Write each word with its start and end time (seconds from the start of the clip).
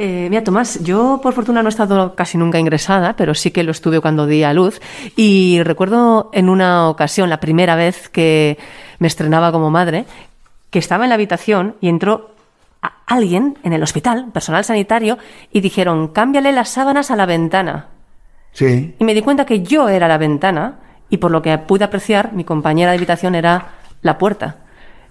Eh, 0.00 0.28
mira, 0.30 0.44
Tomás, 0.44 0.82
yo 0.84 1.18
por 1.20 1.34
fortuna 1.34 1.60
no 1.60 1.68
he 1.68 1.70
estado 1.70 2.14
casi 2.14 2.38
nunca 2.38 2.60
ingresada, 2.60 3.16
pero 3.16 3.34
sí 3.34 3.50
que 3.50 3.64
lo 3.64 3.72
estuve 3.72 4.00
cuando 4.00 4.26
di 4.26 4.44
a 4.44 4.52
luz. 4.52 4.80
Y 5.16 5.60
recuerdo 5.64 6.30
en 6.32 6.48
una 6.48 6.88
ocasión, 6.88 7.28
la 7.28 7.40
primera 7.40 7.74
vez 7.74 8.08
que 8.08 8.58
me 9.00 9.08
estrenaba 9.08 9.50
como 9.50 9.70
madre, 9.70 10.04
que 10.70 10.78
estaba 10.78 11.04
en 11.04 11.08
la 11.08 11.16
habitación 11.16 11.74
y 11.80 11.88
entró 11.88 12.30
alguien 13.06 13.58
en 13.64 13.72
el 13.72 13.82
hospital, 13.82 14.30
personal 14.32 14.64
sanitario, 14.64 15.18
y 15.52 15.60
dijeron, 15.62 16.08
cámbiale 16.08 16.52
las 16.52 16.68
sábanas 16.68 17.10
a 17.10 17.16
la 17.16 17.26
ventana. 17.26 17.88
Sí. 18.52 18.94
Y 18.98 19.04
me 19.04 19.14
di 19.14 19.22
cuenta 19.22 19.46
que 19.46 19.62
yo 19.62 19.88
era 19.88 20.06
la 20.06 20.18
ventana 20.18 20.78
y 21.10 21.16
por 21.16 21.32
lo 21.32 21.42
que 21.42 21.56
pude 21.58 21.84
apreciar, 21.84 22.32
mi 22.34 22.44
compañera 22.44 22.92
de 22.92 22.98
habitación 22.98 23.34
era 23.34 23.72
la 24.02 24.16
puerta. 24.18 24.58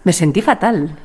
Me 0.05 0.13
sentí 0.13 0.41
fatal. 0.41 0.95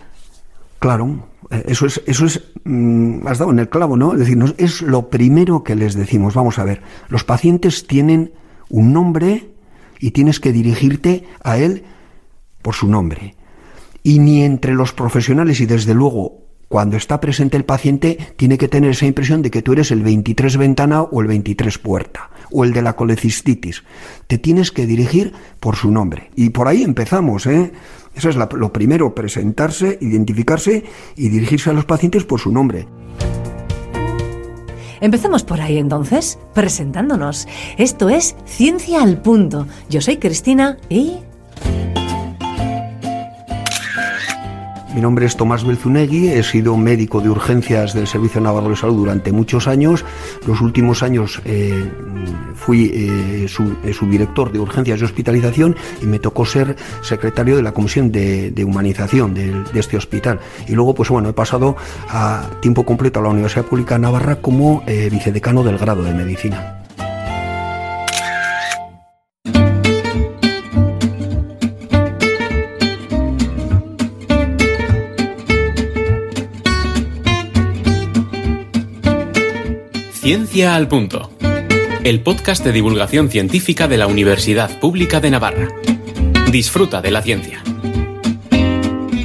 Claro, 0.83 1.29
eh, 1.49 1.63
eso 1.69 1.87
es, 1.87 2.03
eso 2.07 2.27
es, 2.27 2.43
mm, 2.65 3.25
has 3.29 3.39
dado 3.39 3.53
en 3.53 3.61
el 3.61 3.69
clavo, 3.69 3.97
¿no? 3.97 4.15
Es 4.15 4.19
decir, 4.19 4.37
es 4.59 4.83
lo 4.83 5.11
primero 5.11 5.63
que 5.63 5.77
les 5.77 5.95
decimos. 5.95 6.35
Vamos 6.35 6.59
a 6.59 6.65
ver, 6.65 6.83
los 7.09 7.23
pacientes 7.23 7.87
tienen 7.87 8.33
un 8.69 8.93
nombre 8.93 9.49
y 10.01 10.11
tienes 10.11 10.41
que 10.41 10.51
dirigirte 10.51 11.23
a 11.45 11.57
él 11.57 11.85
por 12.63 12.75
su 12.75 12.89
nombre. 12.89 13.37
Y 14.03 14.19
ni 14.19 14.43
entre 14.43 14.75
los 14.75 14.93
profesionales 14.93 15.61
y 15.61 15.67
desde 15.67 15.95
luego 15.95 16.43
cuando 16.67 16.97
está 16.97 17.21
presente 17.21 17.57
el 17.57 17.65
paciente 17.65 18.19
tiene 18.37 18.59
que 18.59 18.67
tener 18.67 18.91
esa 18.91 19.07
impresión 19.07 19.43
de 19.43 19.51
que 19.51 19.63
tú 19.63 19.75
eres 19.75 19.91
el 19.91 20.03
23 20.03 20.57
ventana 20.57 21.03
o 21.03 21.21
el 21.21 21.29
23 21.29 21.79
puerta 21.79 22.31
o 22.51 22.65
el 22.65 22.73
de 22.73 22.83
la 22.83 22.97
colecistitis. 22.97 23.85
Te 24.27 24.39
tienes 24.39 24.73
que 24.73 24.87
dirigir 24.87 25.33
por 25.61 25.77
su 25.77 25.93
nombre. 25.93 26.31
Y 26.35 26.51
por 26.51 26.67
ahí 26.67 26.83
empezamos, 26.83 27.47
¿eh? 27.47 27.73
Eso 28.15 28.29
es 28.29 28.37
lo 28.37 28.73
primero, 28.73 29.15
presentarse, 29.15 29.99
identificarse 30.01 30.85
y 31.17 31.29
dirigirse 31.29 31.71
a 31.71 31.73
los 31.73 31.85
pacientes 31.85 32.25
por 32.25 32.41
su 32.41 32.53
nombre. 32.53 32.87
Empezamos 35.01 35.43
por 35.43 35.61
ahí 35.61 35.79
entonces, 35.79 36.39
presentándonos. 36.55 37.49
Esto 37.77 38.09
es 38.09 38.37
Ciencia 38.45 39.03
al 39.03 39.21
Punto. 39.21 39.67
Yo 39.91 40.01
soy 40.01 40.19
Cristina 40.19 40.79
y... 40.89 41.17
Mi 44.95 45.01
nombre 45.01 45.25
es 45.25 45.39
Tomás 45.39 45.65
Belzunegui, 45.65 46.29
he 46.29 46.43
sido 46.43 46.77
médico 46.77 47.23
de 47.23 47.31
urgencias 47.31 47.95
del 47.95 48.07
Servicio 48.07 48.43
Navarro 48.43 48.69
de 48.69 48.77
Salud 48.77 48.97
durante 48.97 49.33
muchos 49.33 49.67
años. 49.67 50.05
Los 50.47 50.61
últimos 50.61 51.03
años 51.03 51.41
eh, 51.47 51.91
fui 52.55 52.91
eh, 52.93 53.47
eh, 53.47 53.93
subdirector 53.95 54.53
de 54.53 54.59
urgencias 54.59 55.01
y 55.01 55.05
hospitalización 55.05 55.77
y 56.03 56.07
me 56.07 56.19
tocó 56.19 56.45
ser 56.45 56.77
secretario 57.01 57.57
de 57.57 57.63
la 57.63 57.73
Comisión 57.73 58.13
de, 58.13 58.53
Humanización 58.67 59.33
de, 59.33 59.65
este 59.75 59.97
hospital. 59.97 60.41
Y 60.69 60.75
luego, 60.75 60.95
pues 60.95 61.09
bueno, 61.09 61.31
he 61.31 61.33
pasado 61.33 61.75
a 62.11 62.51
tiempo 62.61 62.85
completo 62.85 63.21
a 63.21 63.23
la 63.23 63.31
Universidad 63.31 63.65
Pública 63.65 63.95
de 63.95 64.01
Navarra 64.01 64.37
como 64.37 64.83
vicedecano 64.87 65.63
del 65.63 65.79
grado 65.79 66.03
de 66.03 66.13
Medicina. 66.13 66.82
Ciencia 80.23 80.77
al 80.77 80.87
Punto, 80.87 81.33
el 82.05 82.21
podcast 82.21 82.65
de 82.65 82.71
divulgación 82.71 83.29
científica 83.29 83.89
de 83.89 83.97
la 83.97 84.07
Universidad 84.07 84.79
Pública 84.79 85.19
de 85.19 85.33
Navarra. 85.33 85.67
Disfruta 86.53 87.03
de 87.03 87.11
la 87.11 87.23
ciencia. 87.23 87.61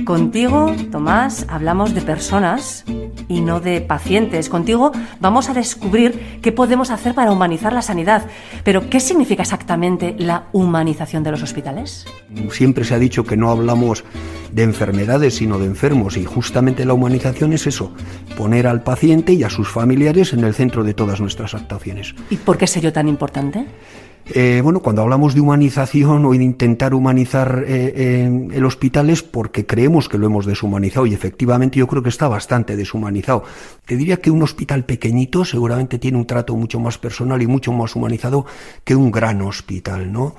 Contigo, 0.06 0.76
Tomás, 0.92 1.46
hablamos 1.50 1.94
de 1.94 2.02
personas 2.02 2.84
y 3.28 3.42
no 3.42 3.60
de 3.60 3.82
pacientes. 3.82 4.50
Contigo 4.50 4.92
vamos 5.20 5.50
a 5.50 5.54
descubrir 5.54 6.40
qué 6.42 6.52
podemos 6.52 6.92
hacer 6.92 7.14
para 7.14 7.32
humanizar 7.32 7.74
la 7.74 7.82
sanidad. 7.82 8.26
Pero, 8.64 8.90
¿qué 8.90 9.00
significa 9.00 9.44
exactamente 9.44 10.16
la 10.18 10.48
humanización 10.54 11.24
de 11.24 11.32
los 11.32 11.44
hospitales? 11.44 12.06
Siempre 12.52 12.84
se 12.86 12.96
ha 12.96 13.00
dicho 13.00 13.24
que 13.24 13.38
no 13.38 13.50
hablamos 13.50 14.04
de 14.52 14.64
enfermedades, 14.64 15.36
sino 15.36 15.60
de 15.60 15.66
enfermos, 15.66 16.18
y 16.18 16.26
justamente 16.26 16.86
la 16.86 16.94
humanización 16.94 17.54
es 17.54 17.68
eso, 17.68 17.94
poner 18.38 18.68
al 18.68 18.84
paciente 18.84 19.34
y 19.34 19.44
a 19.44 19.50
sus 19.50 19.70
familiares 19.70 20.34
en 20.34 20.44
el 20.44 20.54
centro 20.54 20.84
de 20.84 20.94
todas 20.94 21.20
nuestras 21.20 21.54
actuaciones. 21.54 22.16
¿Y 22.30 22.38
por 22.38 22.58
qué 22.58 22.66
es 22.66 22.78
ello 22.78 22.94
tan 22.94 23.08
importante? 23.08 23.66
Eh, 24.34 24.62
bueno, 24.64 24.82
cuando 24.82 25.02
hablamos 25.02 25.34
de 25.34 25.42
humanización 25.42 26.26
o 26.26 26.32
de 26.32 26.44
intentar 26.44 26.94
humanizar 26.94 27.64
eh, 27.66 28.30
el 28.52 28.66
hospital 28.66 29.10
es 29.10 29.24
porque 29.24 29.66
creemos 29.66 30.10
que 30.10 30.18
lo 30.18 30.26
hemos 30.26 30.46
deshumanizado 30.46 31.06
y 31.06 31.14
efectivamente 31.14 31.80
yo 31.80 31.88
creo 31.88 32.04
que 32.04 32.10
está 32.10 32.28
bastante 32.28 32.76
deshumanizado. 32.76 33.44
Te 33.86 33.96
diría 33.96 34.18
que 34.18 34.30
un 34.30 34.44
hospital 34.44 34.84
pequeñito 34.84 35.46
seguramente 35.46 35.98
tiene 35.98 36.18
un 36.18 36.28
trato 36.28 36.56
mucho 36.56 36.80
más 36.80 36.98
personal 36.98 37.42
y 37.42 37.48
mucho 37.48 37.72
más 37.72 37.96
humanizado 37.96 38.46
que 38.84 38.96
un 38.96 39.12
gran 39.12 39.42
hospital, 39.42 40.12
¿no? 40.12 40.36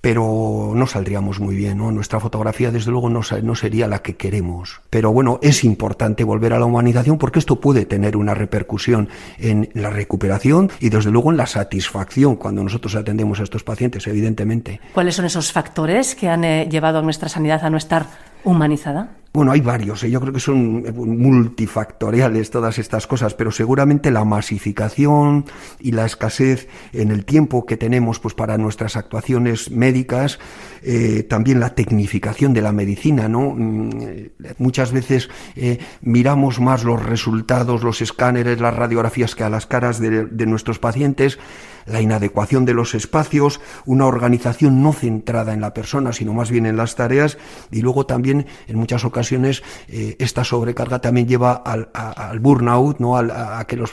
Pero 0.00 0.72
no 0.74 0.86
saldríamos 0.86 1.40
muy 1.40 1.54
bien, 1.54 1.78
¿no? 1.78 1.92
Nuestra 1.92 2.20
fotografía, 2.20 2.70
desde 2.70 2.90
luego, 2.90 3.10
no, 3.10 3.20
no, 3.42 3.54
sería 3.54 3.86
la 3.86 4.00
que 4.00 4.16
queremos. 4.16 4.80
Pero 4.88 5.12
bueno, 5.12 5.38
es 5.42 5.62
importante 5.64 6.24
volver 6.24 6.54
a 6.54 6.58
la 6.58 6.64
humanización 6.64 7.18
porque 7.18 7.38
esto 7.38 7.60
puede 7.60 7.84
tener 7.84 8.16
una 8.16 8.34
repercusión 8.34 9.08
en 9.38 9.68
la 9.74 9.90
recuperación 9.90 10.70
y, 10.80 10.88
desde 10.88 11.10
luego, 11.10 11.30
en 11.30 11.36
la 11.36 11.46
satisfacción 11.46 12.36
cuando 12.36 12.64
nosotros 12.64 12.94
atendemos 12.94 13.40
a 13.40 13.42
estos 13.42 13.62
pacientes, 13.62 14.06
evidentemente. 14.06 14.80
¿Cuáles 14.94 15.14
son 15.14 15.26
esos 15.26 15.52
factores 15.52 16.14
que 16.14 16.28
han 16.28 16.44
eh, 16.44 16.68
llevado 16.70 17.00
a 17.00 17.02
nuestra 17.02 17.28
sanidad 17.28 17.62
a 17.64 17.70
no 17.70 17.76
estar 17.76 18.06
humanizada? 18.44 19.20
Bueno, 19.32 19.52
hay 19.52 19.60
varios, 19.60 20.02
¿eh? 20.02 20.10
yo 20.10 20.20
creo 20.20 20.32
que 20.32 20.40
son 20.40 20.82
eh, 20.84 20.90
multifactoriales 20.90 22.50
todas 22.50 22.80
estas 22.80 23.06
cosas, 23.06 23.32
pero 23.34 23.52
seguramente 23.52 24.10
la 24.10 24.24
masificación 24.24 25.44
y 25.78 25.92
la 25.92 26.04
escasez 26.04 26.66
en 26.92 27.12
el 27.12 27.24
tiempo 27.24 27.64
que 27.64 27.76
tenemos 27.76 28.18
pues, 28.18 28.34
para 28.34 28.58
nuestras 28.58 28.96
actuaciones 28.96 29.70
médicas, 29.70 30.40
eh, 30.82 31.22
también 31.22 31.60
la 31.60 31.76
tecnificación 31.76 32.52
de 32.54 32.62
la 32.62 32.72
medicina, 32.72 33.28
¿no? 33.28 33.54
Mm, 33.56 33.90
muchas 34.58 34.90
veces 34.90 35.28
miramos 36.00 36.58
más 36.58 36.82
los 36.82 37.00
resultados, 37.00 37.84
los 37.84 38.02
escáneres, 38.02 38.60
las 38.60 38.74
radiografías 38.74 39.36
que 39.36 39.44
a 39.44 39.48
las 39.48 39.66
caras 39.66 40.00
de, 40.00 40.26
de 40.26 40.46
nuestros 40.46 40.80
pacientes, 40.80 41.38
la 41.90 42.00
inadecuación 42.00 42.64
de 42.64 42.74
los 42.74 42.94
espacios, 42.94 43.60
una 43.86 44.06
organización 44.06 44.82
no 44.82 44.92
centrada 44.92 45.52
en 45.52 45.60
la 45.60 45.74
persona, 45.74 46.12
sino 46.12 46.32
más 46.32 46.50
bien 46.50 46.66
en 46.66 46.76
las 46.76 46.94
tareas, 46.96 47.38
y 47.70 47.82
luego 47.82 48.06
también 48.06 48.46
en 48.66 48.76
muchas 48.76 49.04
ocasiones 49.04 49.62
eh, 49.88 50.16
esta 50.18 50.44
sobrecarga 50.44 51.00
también 51.00 51.26
lleva 51.26 51.52
al, 51.52 52.40
burnout, 52.40 52.98
¿no? 52.98 53.16
a, 53.16 53.64
que 53.66 53.76
los 53.76 53.90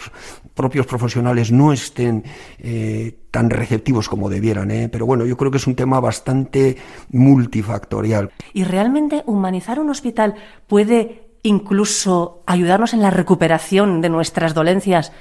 propios 0.53 0.85
profesionales 0.85 1.51
no 1.51 1.71
estén 1.71 2.23
eh, 2.59 3.17
tan 3.31 3.49
receptivos 3.49 4.09
como 4.09 4.29
debieran. 4.29 4.71
¿eh? 4.71 4.89
Pero 4.89 5.05
bueno, 5.05 5.25
yo 5.25 5.37
creo 5.37 5.51
que 5.51 5.57
es 5.57 5.67
un 5.67 5.75
tema 5.75 5.99
bastante 5.99 6.77
multifactorial. 7.11 8.31
¿Y 8.53 8.63
realmente 8.63 9.23
humanizar 9.25 9.79
un 9.79 9.89
hospital 9.89 10.35
puede 10.67 11.27
incluso 11.43 12.43
ayudarnos 12.45 12.93
en 12.93 13.01
la 13.01 13.11
recuperación 13.11 14.01
de 14.01 14.09
nuestras 14.09 14.53
dolencias 14.53 15.11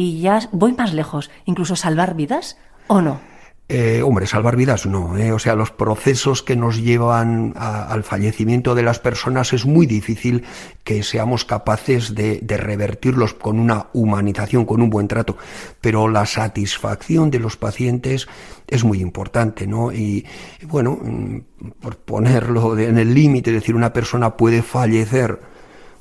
y 0.00 0.18
ya 0.20 0.48
voy 0.50 0.72
más 0.72 0.94
lejos, 0.94 1.30
incluso 1.44 1.76
salvar 1.76 2.14
vidas 2.14 2.56
o 2.86 3.02
no? 3.02 3.20
Eh, 3.68 4.00
hombre, 4.02 4.26
salvar 4.26 4.56
vidas 4.56 4.86
no. 4.86 5.18
¿eh? 5.18 5.30
O 5.30 5.38
sea, 5.38 5.54
los 5.54 5.72
procesos 5.72 6.42
que 6.42 6.56
nos 6.56 6.80
llevan 6.80 7.52
al 7.54 8.02
fallecimiento 8.02 8.74
de 8.74 8.82
las 8.82 8.98
personas 8.98 9.52
es 9.52 9.66
muy 9.66 9.84
difícil 9.84 10.44
que 10.84 11.02
seamos 11.02 11.44
capaces 11.44 12.14
de, 12.14 12.40
revertirlos 12.48 13.34
con 13.34 13.60
una 13.60 13.88
humanización, 13.92 14.64
con 14.64 14.80
un 14.80 14.88
buen 14.88 15.06
trato. 15.06 15.36
Pero 15.82 16.08
la 16.08 16.24
satisfacción 16.24 17.30
de 17.30 17.38
los 17.38 17.58
pacientes 17.58 18.26
es 18.68 18.84
muy 18.84 19.02
importante, 19.02 19.66
¿no? 19.66 19.92
Y 19.92 20.24
bueno, 20.62 20.98
mm, 21.00 21.40
por 21.78 21.98
ponerlo 21.98 22.76
en 22.78 22.96
el 22.96 23.12
límite, 23.12 23.52
decir, 23.52 23.74
una 23.74 23.92
persona 23.92 24.34
puede 24.34 24.62
fallecer 24.62 25.40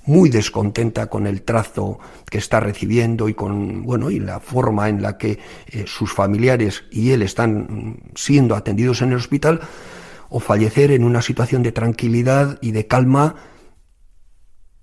muy 0.09 0.29
descontenta 0.29 1.07
con 1.07 1.27
el 1.27 1.43
trazo 1.43 1.99
que 2.29 2.39
está 2.39 2.59
recibiendo 2.59 3.29
y 3.29 3.35
con 3.35 3.83
bueno 3.83 4.09
y 4.09 4.19
la 4.19 4.39
forma 4.39 4.89
en 4.89 5.01
la 5.03 5.17
que 5.17 5.39
eh, 5.67 5.85
sus 5.85 6.11
familiares 6.11 6.83
y 6.91 7.11
él 7.11 7.21
están 7.21 7.59
mm, 7.59 8.15
siendo 8.15 8.55
atendidos 8.55 9.01
en 9.03 9.11
el 9.11 9.17
hospital 9.17 9.61
o 10.29 10.39
fallecer 10.39 10.91
en 10.91 11.03
una 11.03 11.21
situación 11.21 11.61
de 11.61 11.71
tranquilidad 11.71 12.57
y 12.61 12.71
de 12.71 12.87
calma 12.87 13.35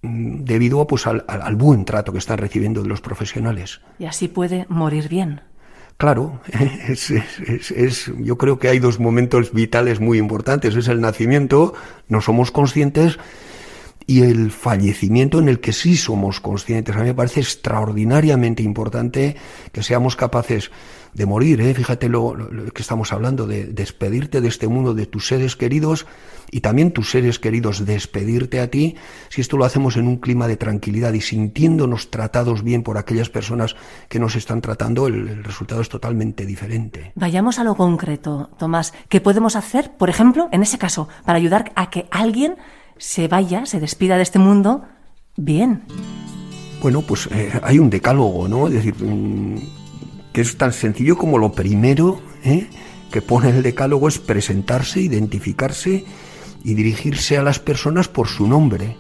mm, 0.03 0.45
debido 0.45 0.87
pues 0.87 1.07
al, 1.09 1.57
buen 1.57 1.85
trato 1.85 2.13
que 2.13 2.19
están 2.19 2.39
recibiendo 2.39 2.83
de 2.83 2.89
los 2.89 3.01
profesionales. 3.01 3.81
Y 3.99 4.05
así 4.07 4.29
puede 4.29 4.65
morir 4.69 5.09
bien. 5.09 5.41
Claro, 5.97 6.41
es, 6.89 7.11
es, 7.11 8.13
yo 8.19 8.39
creo 8.39 8.59
que 8.61 8.69
hay 8.69 8.79
dos 8.79 9.01
momentos 9.01 9.53
vitales 9.53 9.99
muy 9.99 10.19
importantes. 10.19 10.77
Es 10.77 10.87
el 10.87 11.01
nacimiento, 11.01 11.75
no 12.09 12.21
somos 12.21 12.53
conscientes, 12.53 13.19
y 14.07 14.23
el 14.23 14.53
fallecimiento 14.53 15.39
en 15.41 15.49
el 15.49 15.61
que 15.61 15.73
sí 15.73 15.97
somos 15.97 16.41
conscientes. 16.41 16.95
A 16.95 17.01
mí 17.01 17.07
me 17.07 17.15
parece 17.15 17.41
extraordinariamente 17.41 18.63
importante 18.63 19.37
que 19.73 19.83
seamos 19.83 20.15
capaces 20.15 20.71
de 21.13 21.27
morir, 21.27 21.61
¿eh? 21.63 21.73
fíjate 21.73 22.09
lo, 22.09 22.37
que 22.75 22.83
estamos 22.83 23.13
hablando, 23.13 23.47
de 23.47 23.65
despedirte 23.65 24.43
de 24.43 24.49
este 24.49 24.69
mundo, 24.69 24.93
de 24.93 25.07
tus 25.07 25.27
seres 25.27 25.57
queridos 25.57 26.07
y 26.51 26.61
también 26.61 26.93
tus 26.93 27.11
seres 27.11 27.39
queridos 27.39 27.87
despedirte 27.87 28.61
a 28.61 28.71
ti, 28.71 28.97
si 29.31 29.41
esto 29.41 29.57
lo 29.57 29.65
hacemos 29.65 29.97
en 29.97 30.07
un 30.07 30.19
clima 30.19 30.47
de 30.47 30.59
tranquilidad 30.59 31.15
y 31.15 31.23
sintiéndonos 31.23 32.11
tratados 32.11 32.63
bien 32.63 32.83
por 32.83 32.99
aquellas 32.99 33.31
personas 33.31 33.77
que 34.09 34.21
nos 34.21 34.37
están 34.37 34.61
tratando, 34.61 35.07
el, 35.07 35.27
el 35.27 35.43
resultado 35.43 35.81
es 35.81 35.89
totalmente 35.89 36.45
diferente. 36.45 37.13
Vayamos 37.15 37.59
a 37.59 37.65
lo 37.65 37.75
concreto, 37.75 38.51
Tomás. 38.59 38.93
¿Qué 39.09 39.23
podemos 39.23 39.57
hacer, 39.57 39.93
por 39.97 40.11
ejemplo, 40.11 40.51
en 40.53 40.63
ese 40.63 40.77
caso, 40.77 41.09
para 41.25 41.39
ayudar 41.39 41.73
a 41.77 41.89
que 41.89 42.07
alguien 42.11 42.57
se 42.99 43.29
vaya, 43.29 43.67
se 43.67 43.81
despida 43.81 44.17
de 44.17 44.23
este 44.23 44.39
mundo 44.39 44.85
bien. 45.37 45.83
Bueno, 46.83 47.03
pues 47.03 47.29
eh, 47.33 47.53
hay 47.63 47.79
un 47.79 47.91
decálogo, 47.91 48.49
¿no? 48.49 48.69
Es 48.69 48.75
decir, 48.75 48.95
mm, 49.03 49.57
que 50.33 50.41
es 50.41 50.57
tan 50.57 50.73
sencillo 50.73 51.17
como 51.17 51.39
lo 51.39 51.53
primero 51.53 52.21
¿eh? 52.45 52.69
que 53.11 53.23
pone 53.23 53.51
el 53.51 53.63
decálogo 53.63 54.09
es 54.09 54.19
presentarse, 54.19 55.01
identificarse 55.01 56.05
y 56.63 56.75
dirigirse 56.75 57.39
a 57.39 57.43
las 57.43 57.59
personas 57.59 58.09
por 58.09 58.29
su 58.29 58.47
nombre. 58.47 58.97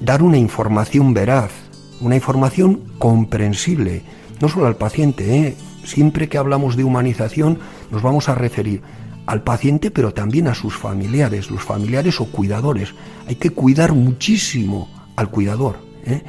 Dar 0.00 0.22
una 0.22 0.38
información 0.38 1.14
veraz, 1.14 1.52
una 2.00 2.16
información 2.16 2.82
comprensible, 2.98 4.02
no 4.40 4.48
solo 4.48 4.66
al 4.66 4.76
paciente, 4.76 5.38
¿eh? 5.38 5.56
siempre 5.84 6.28
que 6.28 6.38
hablamos 6.38 6.76
de 6.76 6.84
humanización 6.84 7.58
nos 7.90 8.02
vamos 8.02 8.28
a 8.28 8.34
referir 8.34 8.82
al 9.30 9.44
paciente, 9.44 9.92
pero 9.92 10.12
también 10.12 10.48
a 10.48 10.54
sus 10.54 10.76
familiares, 10.76 11.52
los 11.52 11.62
familiares 11.62 12.20
o 12.20 12.24
cuidadores. 12.24 12.94
Hay 13.28 13.36
que 13.36 13.50
cuidar 13.50 13.92
muchísimo 13.92 14.88
al 15.14 15.30
cuidador. 15.30 15.76
¿eh? 16.04 16.24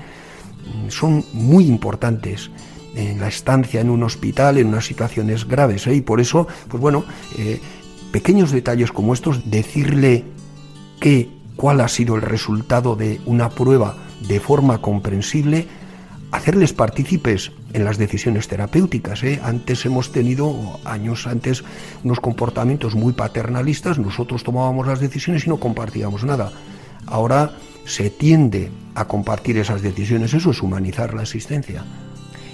Son 0.90 1.26
muy 1.34 1.66
importantes 1.66 2.52
en 2.96 3.20
la 3.20 3.28
estancia 3.28 3.82
en 3.82 3.90
un 3.90 4.04
hospital, 4.04 4.60
en 4.60 4.68
unas 4.68 4.86
situaciones 4.86 5.48
graves. 5.48 5.88
¿eh? 5.88 5.96
Y 5.96 6.02
por 6.02 6.22
eso, 6.22 6.48
pues 6.68 6.80
bueno, 6.80 7.04
eh, 7.40 7.60
pequeños 8.12 8.52
detalles 8.52 8.92
como 8.92 9.16
estos, 9.16 9.50
decirle 9.50 10.24
que, 11.00 11.28
cuál 11.56 11.82
ha 11.82 11.88
sido 11.88 12.16
el 12.16 12.22
resultado 12.22 12.96
de 12.96 13.20
una 13.26 13.50
prueba 13.50 13.98
de 14.28 14.40
forma 14.40 14.80
comprensible, 14.80 15.68
hacerles 16.32 16.74
partícipes 16.74 17.52
en 17.74 17.84
las 17.84 17.98
decisiones 17.98 18.48
terapéuticas. 18.48 19.24
¿eh? 19.24 19.42
Antes 19.44 19.86
hemos 19.86 20.12
tenido, 20.12 20.80
años 20.86 21.28
antes, 21.28 21.64
unos 22.04 22.20
comportamientos 22.20 22.96
muy 22.96 23.14
paternalistas, 23.14 24.00
nosotros 24.00 24.44
tomábamos 24.44 24.88
las 24.88 25.00
decisiones 25.00 25.46
y 25.46 25.50
no 25.50 25.58
compartíamos 25.58 26.24
nada. 26.24 26.52
Ahora 27.06 27.52
se 27.86 28.10
tiende 28.10 28.72
a 28.96 29.06
compartir 29.06 29.58
esas 29.58 29.82
decisiones, 29.82 30.34
eso 30.34 30.52
es 30.52 30.62
humanizar 30.62 31.14
la 31.14 31.24
existencia. 31.24 31.84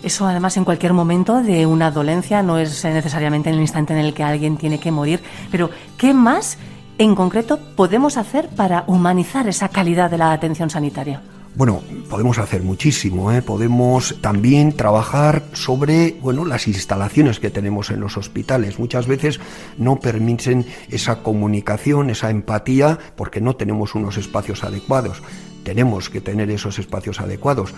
Eso 0.04 0.28
además 0.28 0.58
en 0.58 0.66
cualquier 0.66 0.94
momento 0.94 1.42
de 1.42 1.66
una 1.66 1.92
dolencia, 1.92 2.44
no 2.44 2.60
es 2.60 2.84
necesariamente 2.86 3.50
en 3.50 3.56
el 3.56 3.62
instante 3.62 3.94
en 3.94 4.00
el 4.00 4.14
que 4.14 4.24
alguien 4.24 4.58
tiene 4.58 4.80
que 4.80 4.92
morir, 4.92 5.22
pero 5.52 5.70
¿qué 5.98 6.14
más 6.14 6.58
en 6.98 7.16
concreto 7.16 7.60
podemos 7.76 8.18
hacer 8.18 8.50
para 8.50 8.84
humanizar 8.88 9.48
esa 9.48 9.70
calidad 9.70 10.10
de 10.10 10.18
la 10.18 10.32
atención 10.32 10.70
sanitaria? 10.70 11.22
Bueno, 11.58 11.82
podemos 12.08 12.38
hacer 12.38 12.62
muchísimo, 12.62 13.32
¿eh? 13.32 13.42
podemos 13.42 14.22
también 14.22 14.74
trabajar 14.74 15.44
sobre 15.54 16.16
bueno, 16.22 16.46
las 16.46 16.68
instalaciones 16.68 17.40
que 17.40 17.50
tenemos 17.50 17.90
en 17.90 18.00
los 18.00 18.16
hospitales. 18.16 18.78
Muchas 18.78 19.08
veces 19.08 19.40
no 19.76 20.00
permiten 20.00 20.68
esa 20.90 21.24
comunicación, 21.24 22.12
esa 22.12 22.30
empatía, 22.30 23.00
porque 23.16 23.42
no 23.42 23.56
tenemos 23.56 23.96
unos 23.96 24.18
espacios 24.18 24.64
adecuados. 24.64 25.24
Tenemos 25.64 26.12
que 26.12 26.22
tener 26.22 26.52
esos 26.52 26.78
espacios 26.78 27.22
adecuados. 27.22 27.74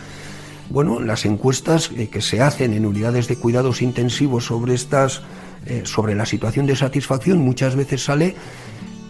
Bueno, 0.70 1.00
las 1.00 1.24
encuestas 1.24 1.90
eh, 1.96 2.10
que 2.10 2.20
se 2.20 2.42
hacen 2.42 2.74
en 2.74 2.86
unidades 2.86 3.30
de 3.30 3.38
cuidados 3.38 3.82
intensivos 3.82 4.44
sobre 4.48 4.74
estas, 4.74 5.22
eh, 5.66 5.84
sobre 5.86 6.16
la 6.16 6.26
situación 6.26 6.66
de 6.66 6.76
satisfacción, 6.76 7.38
muchas 7.38 7.78
veces 7.78 8.04
sale 8.04 8.36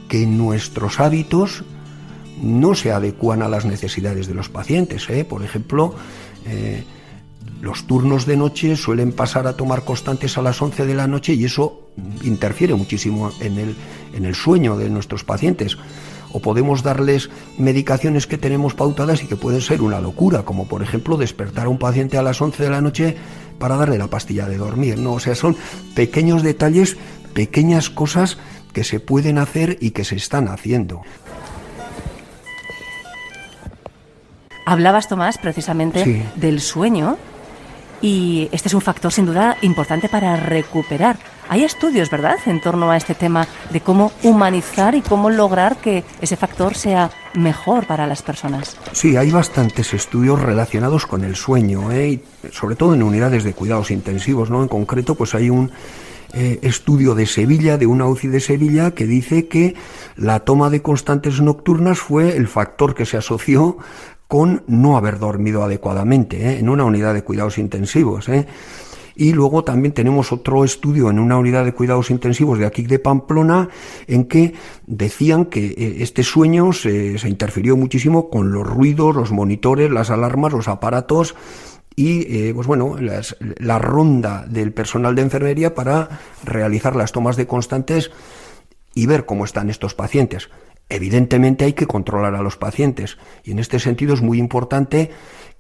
que 0.10 0.28
nuestros 0.28 1.00
hábitos 1.00 1.64
no 2.42 2.76
se 2.76 2.92
adecuan 2.92 3.42
a 3.42 3.50
las 3.50 3.66
necesidades 3.66 4.28
de 4.28 4.34
los 4.34 4.50
pacientes. 4.50 5.10
¿eh? 5.10 5.26
Por 5.26 5.44
ejemplo, 5.44 5.96
eh, 6.46 6.84
los 7.62 7.86
turnos 7.88 8.26
de 8.26 8.38
noche 8.38 8.76
suelen 8.76 9.12
pasar 9.12 9.48
a 9.48 9.58
tomar 9.58 9.84
constantes 9.84 10.38
a 10.38 10.42
las 10.42 10.62
11 10.62 10.86
de 10.86 10.96
la 10.96 11.08
noche 11.08 11.34
y 11.34 11.46
eso 11.46 11.90
interfiere 12.24 12.74
muchísimo 12.76 13.32
en 13.42 13.58
el, 13.58 13.76
en 14.14 14.26
el 14.26 14.36
sueño 14.36 14.78
de 14.78 14.90
nuestros 14.90 15.24
pacientes. 15.24 15.78
O 16.32 16.40
podemos 16.42 16.84
darles 16.84 17.30
medicaciones 17.58 18.28
que 18.28 18.38
tenemos 18.38 18.76
pautadas 18.76 19.24
y 19.24 19.28
que 19.28 19.36
pueden 19.36 19.62
ser 19.62 19.82
una 19.82 20.00
locura, 20.00 20.44
como 20.44 20.68
por 20.68 20.84
ejemplo 20.84 21.18
despertar 21.18 21.66
a 21.66 21.70
un 21.70 21.80
paciente 21.80 22.18
a 22.18 22.22
las 22.22 22.40
11 22.40 22.64
de 22.64 22.70
la 22.70 22.82
noche 22.82 23.18
para 23.58 23.76
darle 23.76 23.98
la 23.98 24.08
pastilla 24.08 24.48
de 24.48 24.58
dormir. 24.58 25.00
¿no? 25.00 25.14
O 25.14 25.20
sea, 25.20 25.36
son 25.36 25.58
pequeños 25.96 26.44
detalles, 26.44 26.98
pequeñas 27.34 27.90
cosas 27.90 28.38
que 28.74 28.84
se 28.84 29.00
pueden 29.00 29.40
hacer 29.40 29.78
y 29.82 29.92
que 29.92 30.06
se 30.06 30.16
están 30.16 30.48
haciendo. 30.48 31.02
Hablabas, 34.70 35.08
Tomás, 35.08 35.40
precisamente 35.40 36.30
del 36.36 36.62
sueño 36.62 37.18
y 38.04 38.50
este 38.52 38.68
es 38.68 38.74
un 38.76 38.82
factor 38.82 39.12
sin 39.12 39.26
duda 39.26 39.58
importante 39.64 40.08
para 40.10 40.36
recuperar. 40.36 41.18
Hay 41.50 41.64
estudios, 41.64 42.12
¿verdad?, 42.12 42.38
en 42.46 42.62
torno 42.62 42.92
a 42.92 42.96
este 42.96 43.16
tema 43.16 43.48
de 43.72 43.82
cómo 43.82 44.12
humanizar 44.22 44.94
y 44.94 45.02
cómo 45.02 45.32
lograr 45.32 45.78
que 45.78 46.04
ese 46.22 46.38
factor 46.38 46.76
sea 46.76 47.10
mejor 47.34 47.88
para 47.88 48.06
las 48.06 48.22
personas. 48.22 48.78
Sí, 48.92 49.18
hay 49.18 49.32
bastantes 49.32 49.96
estudios 49.96 50.40
relacionados 50.40 51.08
con 51.08 51.24
el 51.24 51.36
sueño, 51.36 51.92
¿eh? 51.92 52.22
sobre 52.52 52.76
todo 52.76 52.94
en 52.94 53.02
unidades 53.02 53.44
de 53.44 53.54
cuidados 53.54 53.90
intensivos, 53.90 54.52
¿no? 54.52 54.62
En 54.62 54.68
concreto, 54.68 55.16
pues 55.16 55.34
hay 55.34 55.50
un 55.50 55.72
eh, 56.34 56.60
estudio 56.62 57.16
de 57.16 57.26
Sevilla, 57.26 57.80
de 57.80 57.88
una 57.88 58.06
UCI 58.06 58.28
de 58.28 58.40
Sevilla, 58.40 58.92
que 58.92 59.08
dice 59.08 59.48
que 59.48 59.74
la 60.16 60.42
toma 60.42 60.70
de 60.70 60.84
constantes 60.84 61.42
nocturnas 61.42 61.98
fue 61.98 62.38
el 62.38 62.48
factor 62.48 62.94
que 62.94 63.08
se 63.08 63.18
asoció 63.18 63.80
con 64.30 64.64
no 64.68 64.96
haber 64.96 65.18
dormido 65.18 65.64
adecuadamente 65.64 66.52
¿eh? 66.52 66.60
en 66.60 66.70
una 66.70 66.86
unidad 66.86 67.16
de 67.16 67.24
cuidados 67.24 67.58
intensivos. 67.58 68.30
¿eh? 68.30 68.46
Y 69.16 69.34
luego 69.34 69.64
también 69.64 69.92
tenemos 69.92 70.32
otro 70.32 70.64
estudio 70.64 71.10
en 71.10 71.18
una 71.18 71.36
unidad 71.40 71.66
de 71.66 71.74
cuidados 71.74 72.12
intensivos 72.12 72.60
de 72.60 72.68
aquí 72.68 72.84
de 72.84 73.00
Pamplona, 73.00 73.70
en 74.06 74.26
que 74.26 74.54
decían 74.86 75.46
que 75.46 75.66
eh, 75.66 75.96
este 76.02 76.22
sueño 76.22 76.74
se, 76.74 77.18
interfirió 77.28 77.76
muchísimo 77.76 78.30
con 78.30 78.52
los 78.52 78.68
ruidos, 78.68 79.16
los 79.16 79.32
monitores, 79.32 79.90
las 79.90 80.12
alarmas, 80.12 80.54
los 80.54 80.68
aparatos 80.68 81.36
y 81.96 82.54
pues 82.54 82.66
bueno, 82.66 82.96
la 83.58 83.78
ronda 83.78 84.46
del 84.48 84.72
personal 84.72 85.16
de 85.16 85.22
enfermería 85.24 85.76
para 85.76 86.08
realizar 86.46 86.96
las 86.96 87.12
tomas 87.12 87.36
de 87.36 87.46
constantes 87.46 88.10
y 88.94 89.06
ver 89.06 89.26
cómo 89.26 89.44
están 89.44 89.70
estos 89.70 89.96
pacientes. 89.96 90.50
Evidentemente 90.90 91.66
hay 91.66 91.74
que 91.74 91.86
controlar 91.86 92.36
a 92.36 92.42
los 92.42 92.58
pacientes 92.58 93.18
y 93.44 93.52
en 93.52 93.60
este 93.60 93.80
sentido 93.80 94.14
es 94.16 94.22
muy 94.22 94.40
importante 94.40 95.12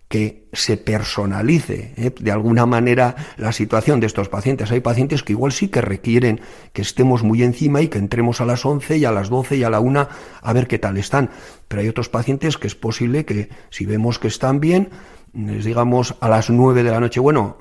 que 0.10 0.50
se 0.54 0.76
personalice 0.76 1.94
¿eh? 1.96 2.12
de 2.20 2.32
alguna 2.32 2.66
manera 2.66 3.16
la 3.38 3.52
situación 3.52 4.00
de 4.00 4.08
estos 4.08 4.28
pacientes. 4.28 4.72
Hay 4.72 4.80
pacientes 4.80 5.22
que 5.22 5.34
igual 5.34 5.52
sí 5.52 5.68
que 5.68 5.82
requieren 5.82 6.42
que 6.74 6.82
estemos 6.82 7.22
muy 7.22 7.44
encima 7.44 7.82
y 7.82 7.90
que 7.90 8.00
entremos 8.00 8.42
a 8.42 8.46
las 8.46 8.66
11 8.66 8.98
y 8.98 9.06
a 9.06 9.12
las 9.12 9.30
12 9.30 9.58
y 9.58 9.64
a 9.64 9.70
la 9.70 9.80
1 9.80 10.08
a 10.42 10.54
ver 10.54 10.68
qué 10.68 10.80
tal 10.80 10.98
están. 10.98 11.30
Pero 11.68 11.84
hay 11.84 11.88
otros 11.88 12.10
pacientes 12.10 12.58
que 12.58 12.66
es 12.66 12.74
posible 12.74 13.24
que 13.24 13.50
si 13.70 13.86
vemos 13.86 14.18
que 14.18 14.28
están 14.28 14.60
bien, 14.60 14.90
les 15.32 15.64
digamos 15.64 16.16
a 16.22 16.28
las 16.28 16.50
9 16.50 16.82
de 16.82 16.90
la 16.90 17.00
noche, 17.00 17.20
bueno, 17.20 17.58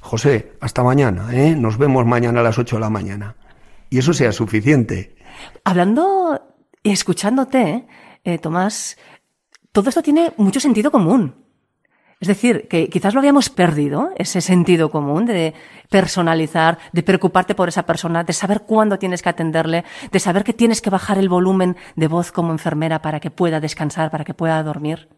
José, 0.00 0.54
hasta 0.60 0.82
mañana, 0.82 1.28
¿eh? 1.32 1.54
nos 1.56 1.78
vemos 1.78 2.04
mañana 2.04 2.40
a 2.40 2.42
las 2.42 2.58
8 2.58 2.76
de 2.76 2.80
la 2.80 2.90
mañana. 2.90 3.36
Y 3.90 3.98
eso 3.98 4.12
sea 4.12 4.32
suficiente. 4.32 5.14
Hablando 5.62 6.51
y 6.82 6.90
escuchándote, 6.90 7.86
eh, 8.24 8.38
Tomás, 8.38 8.96
todo 9.72 9.88
esto 9.88 10.02
tiene 10.02 10.32
mucho 10.36 10.60
sentido 10.60 10.90
común. 10.90 11.34
Es 12.20 12.28
decir, 12.28 12.68
que 12.68 12.88
quizás 12.88 13.14
lo 13.14 13.20
habíamos 13.20 13.50
perdido, 13.50 14.12
ese 14.16 14.40
sentido 14.40 14.90
común 14.90 15.26
de 15.26 15.54
personalizar, 15.90 16.78
de 16.92 17.02
preocuparte 17.02 17.56
por 17.56 17.68
esa 17.68 17.84
persona, 17.84 18.22
de 18.22 18.32
saber 18.32 18.62
cuándo 18.62 18.96
tienes 18.96 19.22
que 19.22 19.28
atenderle, 19.28 19.84
de 20.12 20.20
saber 20.20 20.44
que 20.44 20.52
tienes 20.52 20.80
que 20.80 20.90
bajar 20.90 21.18
el 21.18 21.28
volumen 21.28 21.76
de 21.96 22.06
voz 22.06 22.30
como 22.30 22.52
enfermera 22.52 23.02
para 23.02 23.18
que 23.18 23.32
pueda 23.32 23.58
descansar, 23.58 24.12
para 24.12 24.24
que 24.24 24.34
pueda 24.34 24.62
dormir. 24.62 25.08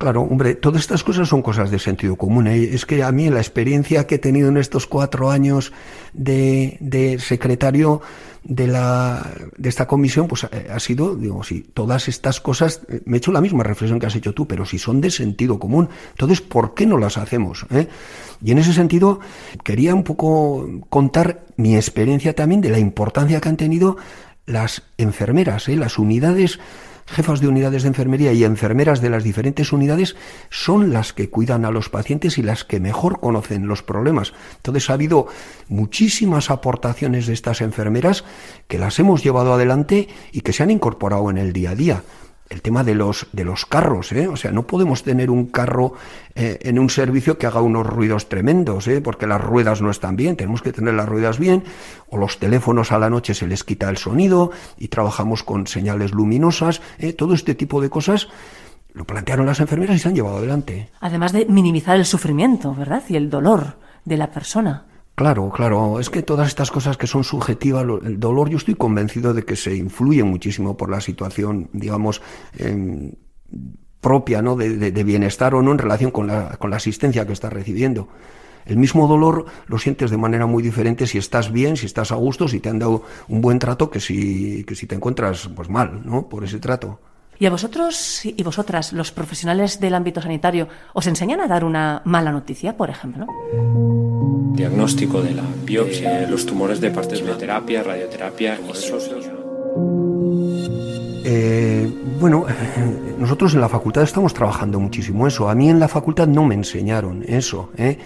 Claro, 0.00 0.22
hombre, 0.22 0.54
todas 0.54 0.80
estas 0.80 1.04
cosas 1.04 1.28
son 1.28 1.42
cosas 1.42 1.70
de 1.70 1.78
sentido 1.78 2.16
común. 2.16 2.46
¿eh? 2.46 2.70
Es 2.72 2.86
que 2.86 3.02
a 3.02 3.12
mí 3.12 3.28
la 3.28 3.40
experiencia 3.40 4.06
que 4.06 4.14
he 4.14 4.18
tenido 4.18 4.48
en 4.48 4.56
estos 4.56 4.86
cuatro 4.86 5.30
años 5.30 5.74
de, 6.14 6.78
de 6.80 7.18
secretario 7.18 8.00
de, 8.42 8.66
la, 8.66 9.30
de 9.58 9.68
esta 9.68 9.86
comisión, 9.86 10.26
pues 10.26 10.44
eh, 10.44 10.68
ha 10.72 10.80
sido, 10.80 11.16
digo, 11.16 11.44
si 11.44 11.60
todas 11.60 12.08
estas 12.08 12.40
cosas, 12.40 12.80
eh, 12.88 13.02
me 13.04 13.16
he 13.16 13.18
hecho 13.18 13.30
la 13.30 13.42
misma 13.42 13.62
reflexión 13.62 14.00
que 14.00 14.06
has 14.06 14.16
hecho 14.16 14.32
tú, 14.32 14.48
pero 14.48 14.64
si 14.64 14.78
son 14.78 15.02
de 15.02 15.10
sentido 15.10 15.58
común, 15.58 15.90
entonces, 16.12 16.40
¿por 16.40 16.72
qué 16.72 16.86
no 16.86 16.96
las 16.96 17.18
hacemos? 17.18 17.66
Y 18.42 18.52
en 18.52 18.56
ese 18.56 18.72
sentido, 18.72 19.20
quería 19.64 19.94
un 19.94 20.04
poco 20.04 20.66
contar 20.88 21.44
mi 21.58 21.76
experiencia 21.76 22.34
también 22.34 22.62
de 22.62 22.70
la 22.70 22.78
importancia 22.78 23.38
que 23.38 23.50
han 23.50 23.58
tenido 23.58 23.98
las 24.46 24.82
enfermeras, 24.96 25.68
¿eh? 25.68 25.76
las 25.76 25.98
unidades 25.98 26.58
jefas 27.10 27.40
de 27.40 27.48
unidades 27.48 27.82
de 27.82 27.88
enfermería 27.88 28.32
y 28.32 28.44
enfermeras 28.44 29.00
de 29.00 29.10
las 29.10 29.24
diferentes 29.24 29.72
unidades 29.72 30.16
son 30.48 30.92
las 30.92 31.12
que 31.12 31.28
cuidan 31.28 31.64
a 31.64 31.70
los 31.70 31.88
pacientes 31.88 32.38
y 32.38 32.42
las 32.42 32.64
que 32.64 32.80
mejor 32.80 33.20
conocen 33.20 33.66
los 33.66 33.82
problemas. 33.82 34.32
Entonces 34.56 34.88
ha 34.90 34.94
habido 34.94 35.26
muchísimas 35.68 36.50
aportaciones 36.50 37.26
de 37.26 37.34
estas 37.34 37.60
enfermeras 37.60 38.24
que 38.68 38.78
las 38.78 38.98
hemos 38.98 39.22
llevado 39.22 39.52
adelante 39.52 40.08
y 40.32 40.40
que 40.42 40.52
se 40.52 40.62
han 40.62 40.70
incorporado 40.70 41.30
en 41.30 41.38
el 41.38 41.52
día 41.52 41.70
a 41.70 41.74
día 41.74 42.02
el 42.50 42.62
tema 42.62 42.82
de 42.82 42.96
los, 42.96 43.28
de 43.32 43.44
los 43.44 43.64
carros, 43.64 44.10
¿eh? 44.10 44.26
O 44.26 44.36
sea, 44.36 44.50
no 44.50 44.66
podemos 44.66 45.04
tener 45.04 45.30
un 45.30 45.46
carro 45.46 45.94
eh, 46.34 46.58
en 46.62 46.80
un 46.80 46.90
servicio 46.90 47.38
que 47.38 47.46
haga 47.46 47.62
unos 47.62 47.86
ruidos 47.86 48.28
tremendos, 48.28 48.88
¿eh? 48.88 49.00
Porque 49.00 49.28
las 49.28 49.40
ruedas 49.40 49.80
no 49.80 49.90
están 49.90 50.16
bien, 50.16 50.36
tenemos 50.36 50.60
que 50.60 50.72
tener 50.72 50.94
las 50.94 51.08
ruedas 51.08 51.38
bien, 51.38 51.62
o 52.08 52.18
los 52.18 52.38
teléfonos 52.38 52.90
a 52.90 52.98
la 52.98 53.08
noche 53.08 53.34
se 53.34 53.46
les 53.46 53.62
quita 53.62 53.88
el 53.88 53.96
sonido 53.96 54.50
y 54.76 54.88
trabajamos 54.88 55.44
con 55.44 55.68
señales 55.68 56.10
luminosas, 56.10 56.82
¿eh? 56.98 57.12
Todo 57.12 57.34
este 57.34 57.54
tipo 57.54 57.80
de 57.80 57.88
cosas 57.88 58.28
lo 58.92 59.04
plantearon 59.04 59.46
las 59.46 59.60
enfermeras 59.60 59.94
y 59.94 60.00
se 60.00 60.08
han 60.08 60.16
llevado 60.16 60.38
adelante. 60.38 60.90
Además 60.98 61.32
de 61.32 61.46
minimizar 61.46 61.96
el 61.96 62.04
sufrimiento, 62.04 62.74
¿verdad? 62.74 63.04
Y 63.08 63.14
el 63.14 63.30
dolor 63.30 63.76
de 64.04 64.16
la 64.16 64.32
persona. 64.32 64.86
Claro, 65.14 65.50
claro. 65.50 66.00
Es 66.00 66.08
que 66.08 66.22
todas 66.22 66.48
estas 66.48 66.70
cosas 66.70 66.96
que 66.96 67.06
son 67.06 67.24
subjetivas, 67.24 67.84
el 68.04 68.18
dolor, 68.18 68.48
yo 68.48 68.56
estoy 68.56 68.74
convencido 68.74 69.34
de 69.34 69.44
que 69.44 69.56
se 69.56 69.76
influye 69.76 70.22
muchísimo 70.24 70.76
por 70.76 70.90
la 70.90 71.00
situación, 71.00 71.68
digamos, 71.72 72.22
em, 72.56 73.12
propia, 74.00 74.40
¿no? 74.40 74.56
De, 74.56 75.04
bienestar 75.04 75.54
o 75.54 75.62
no 75.62 75.72
en 75.72 75.78
relación 75.78 76.10
con 76.10 76.26
la, 76.26 76.56
con 76.56 76.70
la 76.70 76.76
asistencia 76.76 77.26
que 77.26 77.34
estás 77.34 77.52
recibiendo. 77.52 78.08
El 78.66 78.76
mismo 78.76 79.08
dolor 79.08 79.46
lo 79.66 79.78
sientes 79.78 80.10
de 80.10 80.16
manera 80.16 80.46
muy 80.46 80.62
diferente 80.62 81.06
si 81.06 81.18
estás 81.18 81.52
bien, 81.52 81.76
si 81.76 81.86
estás 81.86 82.12
a 82.12 82.16
gusto, 82.16 82.48
si 82.48 82.60
te 82.60 82.68
han 82.68 82.78
dado 82.78 83.02
un 83.28 83.40
buen 83.40 83.58
trato, 83.58 83.90
que 83.90 84.00
si, 84.00 84.64
que 84.64 84.74
si 84.74 84.86
te 84.86 84.94
encuentras 84.94 85.48
pues 85.54 85.68
mal, 85.68 86.02
¿no? 86.04 86.28
Por 86.28 86.44
ese 86.44 86.58
trato. 86.58 87.00
¿Y 87.38 87.46
a 87.46 87.50
vosotros 87.50 88.24
y 88.24 88.42
vosotras, 88.42 88.92
los 88.92 89.12
profesionales 89.12 89.80
del 89.80 89.94
ámbito 89.94 90.20
sanitario, 90.20 90.68
os 90.92 91.06
enseñan 91.06 91.40
a 91.40 91.48
dar 91.48 91.64
una 91.64 92.02
mala 92.04 92.32
noticia, 92.32 92.76
por 92.76 92.90
ejemplo? 92.90 93.26
Diagnóstico 94.52 95.22
de 95.22 95.34
la 95.34 95.44
biopsia, 95.64 96.26
los 96.28 96.44
tumores 96.46 96.80
de 96.80 96.90
partes 96.90 97.24
de 97.24 97.32
terapia, 97.34 97.82
radioterapia, 97.82 98.58
eh, 101.24 101.88
bueno, 102.18 102.46
nosotros 103.18 103.54
en 103.54 103.60
la 103.60 103.68
facultad 103.68 104.02
estamos 104.02 104.34
trabajando 104.34 104.80
muchísimo 104.80 105.26
eso. 105.26 105.48
A 105.48 105.54
mí 105.54 105.68
en 105.68 105.78
la 105.78 105.88
facultad 105.88 106.26
no 106.26 106.44
me 106.44 106.54
enseñaron 106.54 107.24
eso. 107.26 107.70
¿eh? 107.76 107.98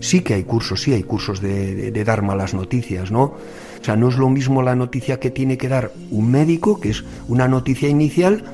Sí 0.00 0.22
que 0.22 0.34
hay 0.34 0.44
cursos, 0.44 0.80
sí 0.80 0.92
hay 0.92 1.02
cursos 1.02 1.40
de, 1.40 1.90
de, 1.90 2.04
dar 2.04 2.22
malas 2.22 2.54
noticias, 2.54 3.10
¿no? 3.10 3.22
O 3.22 3.84
sea, 3.84 3.96
no 3.96 4.08
es 4.08 4.16
lo 4.16 4.28
mismo 4.28 4.62
la 4.62 4.74
noticia 4.74 5.20
que 5.20 5.30
tiene 5.30 5.58
que 5.58 5.68
dar 5.68 5.92
un 6.10 6.30
médico, 6.30 6.80
que 6.80 6.90
es 6.90 7.04
una 7.28 7.48
noticia 7.48 7.88
inicial, 7.88 8.44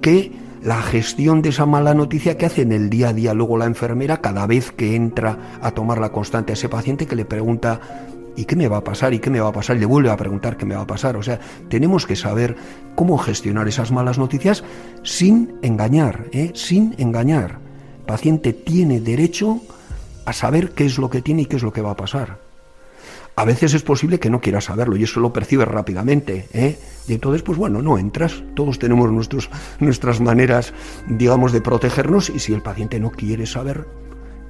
que 0.00 0.32
la 0.62 0.82
gestión 0.82 1.42
de 1.42 1.50
esa 1.50 1.66
mala 1.66 1.94
noticia 1.94 2.36
que 2.36 2.46
hace 2.46 2.62
en 2.62 2.72
el 2.72 2.90
día 2.90 3.08
a 3.08 3.12
día 3.12 3.34
luego 3.34 3.56
la 3.56 3.64
enfermera 3.64 4.20
cada 4.20 4.46
vez 4.46 4.72
que 4.72 4.94
entra 4.94 5.58
a 5.62 5.70
tomar 5.70 5.98
la 5.98 6.12
constante 6.12 6.52
a 6.52 6.54
ese 6.54 6.68
paciente 6.68 7.06
que 7.06 7.16
le 7.16 7.24
pregunta 7.24 7.80
¿y 8.36 8.44
qué 8.44 8.56
me 8.56 8.68
va 8.68 8.78
a 8.78 8.84
pasar? 8.84 9.14
¿y 9.14 9.18
qué 9.18 9.30
me 9.30 9.40
va 9.40 9.48
a 9.48 9.52
pasar? 9.52 9.76
Y 9.76 9.80
le 9.80 9.86
vuelve 9.86 10.10
a 10.10 10.16
preguntar 10.16 10.56
qué 10.56 10.66
me 10.66 10.74
va 10.74 10.82
a 10.82 10.86
pasar. 10.86 11.16
O 11.16 11.22
sea, 11.22 11.40
tenemos 11.68 12.06
que 12.06 12.16
saber 12.16 12.56
cómo 12.94 13.18
gestionar 13.18 13.68
esas 13.68 13.90
malas 13.90 14.18
noticias 14.18 14.64
sin 15.02 15.54
engañar, 15.62 16.26
¿eh? 16.32 16.52
sin 16.54 16.94
engañar. 16.98 17.58
El 18.00 18.06
paciente 18.06 18.52
tiene 18.52 19.00
derecho 19.00 19.60
a 20.26 20.32
saber 20.32 20.72
qué 20.72 20.84
es 20.84 20.98
lo 20.98 21.08
que 21.10 21.22
tiene 21.22 21.42
y 21.42 21.46
qué 21.46 21.56
es 21.56 21.62
lo 21.62 21.72
que 21.72 21.80
va 21.80 21.92
a 21.92 21.96
pasar. 21.96 22.49
A 23.40 23.44
veces 23.46 23.72
es 23.72 23.82
posible 23.82 24.20
que 24.20 24.28
no 24.28 24.42
quieras 24.42 24.64
saberlo 24.64 24.96
y 24.96 25.04
eso 25.04 25.18
lo 25.18 25.32
percibes 25.32 25.66
rápidamente. 25.66 26.46
¿eh? 26.52 26.78
Y 27.08 27.14
entonces, 27.14 27.40
pues 27.40 27.56
bueno, 27.56 27.80
no 27.80 27.96
entras. 27.96 28.42
Todos 28.54 28.78
tenemos 28.78 29.10
nuestros, 29.10 29.48
nuestras 29.78 30.20
maneras, 30.20 30.74
digamos, 31.08 31.50
de 31.52 31.62
protegernos 31.62 32.28
y 32.28 32.38
si 32.38 32.52
el 32.52 32.60
paciente 32.60 33.00
no 33.00 33.10
quiere 33.10 33.46
saber 33.46 33.86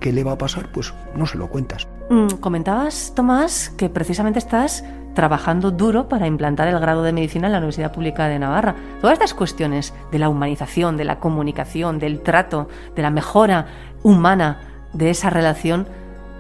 qué 0.01 0.13
le 0.13 0.25
va 0.25 0.33
a 0.33 0.39
pasar, 0.39 0.73
pues 0.73 0.93
no 1.15 1.25
se 1.25 1.39
lo 1.39 1.49
cuentas. 1.49 1.87
Mm, 2.11 2.41
comentabas, 2.41 3.13
Tomás, 3.15 3.71
que 3.77 3.89
precisamente 3.89 4.41
estás 4.41 4.83
trabajando 5.15 5.71
duro 5.71 6.09
para 6.09 6.27
implantar 6.27 6.67
el 6.67 6.81
grado 6.81 7.05
de 7.05 7.13
medicina 7.13 7.47
en 7.47 7.53
la 7.53 7.59
Universidad 7.59 7.93
Pública 7.93 8.27
de 8.27 8.41
Navarra. 8.41 8.75
Todas 9.01 9.13
estas 9.13 9.35
cuestiones 9.35 9.95
de 10.11 10.19
la 10.19 10.29
humanización, 10.29 10.97
de 10.97 11.05
la 11.05 11.21
comunicación, 11.21 12.01
del 12.01 12.23
trato, 12.23 12.67
de 12.97 13.03
la 13.03 13.11
mejora 13.11 13.69
humana 14.03 14.63
de 14.93 15.11
esa 15.11 15.31
relación, 15.31 15.87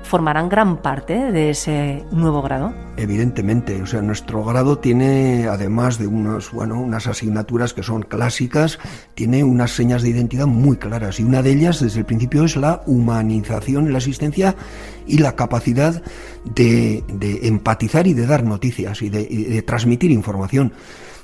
formarán 0.02 0.48
gran 0.48 0.78
parte 0.78 1.32
de 1.32 1.50
ese 1.50 2.04
nuevo 2.10 2.42
grado? 2.42 2.72
Evidentemente, 2.96 3.80
o 3.80 3.86
sea, 3.86 4.02
nuestro 4.02 4.44
grado 4.44 4.78
tiene, 4.78 5.46
además 5.46 5.98
de 5.98 6.06
unos, 6.06 6.50
bueno, 6.52 6.80
unas 6.80 7.06
asignaturas 7.06 7.72
que 7.72 7.82
son 7.82 8.02
clásicas, 8.02 8.78
tiene 9.14 9.44
unas 9.44 9.70
señas 9.70 10.02
de 10.02 10.10
identidad 10.10 10.46
muy 10.46 10.76
claras 10.76 11.20
y 11.20 11.24
una 11.24 11.42
de 11.42 11.52
ellas 11.52 11.80
desde 11.80 12.00
el 12.00 12.06
principio 12.06 12.44
es 12.44 12.56
la 12.56 12.82
humanización 12.86 13.92
la 13.92 13.98
asistencia 13.98 14.54
y 15.06 15.18
la 15.18 15.36
capacidad 15.36 16.02
de, 16.44 17.04
empatizar 17.42 18.06
y 18.06 18.14
de 18.14 18.26
dar 18.26 18.44
noticias 18.44 19.02
y 19.02 19.08
de 19.08 19.62
transmitir 19.62 20.10
información. 20.10 20.72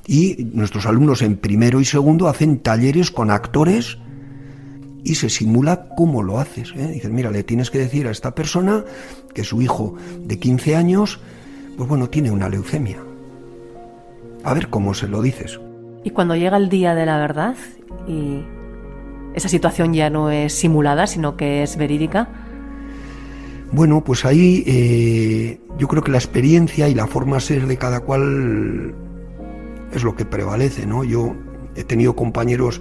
Y 0.07 0.51
nuestros 0.53 0.87
alumnos 0.87 1.23
en 1.23 1.37
primero 1.37 1.81
y 1.81 1.85
segundo 1.85 2.29
hacen 2.29 2.61
talleres 2.61 3.11
con 3.11 3.31
actores, 3.31 3.99
y 5.07 5.15
se 5.15 5.31
simula 5.31 5.87
cómo 5.97 6.25
lo 6.25 6.41
haces. 6.41 6.73
¿eh? 6.77 6.89
Dices, 6.89 7.11
mira, 7.13 7.31
le 7.31 7.45
tienes 7.45 7.71
que 7.71 7.79
decir 7.79 8.09
a 8.09 8.11
esta 8.11 8.35
persona 8.35 8.85
que 9.33 9.45
su 9.45 9.63
hijo 9.63 9.95
de 10.19 10.41
15 10.41 10.75
años, 10.75 11.21
pues 11.77 11.89
bueno, 11.89 12.11
tiene 12.11 12.33
una 12.33 12.49
leucemia. 12.49 12.99
A 14.43 14.53
ver 14.53 14.69
cómo 14.69 14.95
se 14.95 15.07
lo 15.07 15.23
dices. 15.23 15.61
Y 16.03 16.11
cuando 16.11 16.35
llega 16.35 16.57
el 16.57 16.69
día 16.69 16.97
de 16.97 17.07
la 17.07 17.19
verdad 17.19 17.55
y 18.09 18.43
esa 19.35 19.49
situación 19.49 19.95
ya 19.95 20.11
no 20.11 20.31
es 20.31 20.53
simulada, 20.53 21.07
sino 21.07 21.37
que 21.37 21.63
es 21.63 21.77
verídica. 21.77 22.29
Bueno, 23.71 24.03
pues 24.03 24.25
ahí 24.25 24.65
eh, 24.67 25.61
yo 25.79 25.87
creo 25.87 26.03
que 26.03 26.11
la 26.11 26.19
experiencia 26.19 26.89
y 26.89 26.95
la 26.95 27.07
forma 27.07 27.37
de 27.37 27.43
ser 27.43 27.67
de 27.69 27.77
cada 27.77 28.01
cual 28.01 28.93
es 29.93 30.03
lo 30.03 30.17
que 30.17 30.25
prevalece, 30.25 30.85
¿no? 30.85 31.05
Yo 31.05 31.37
he 31.77 31.85
tenido 31.85 32.17
compañeros 32.17 32.81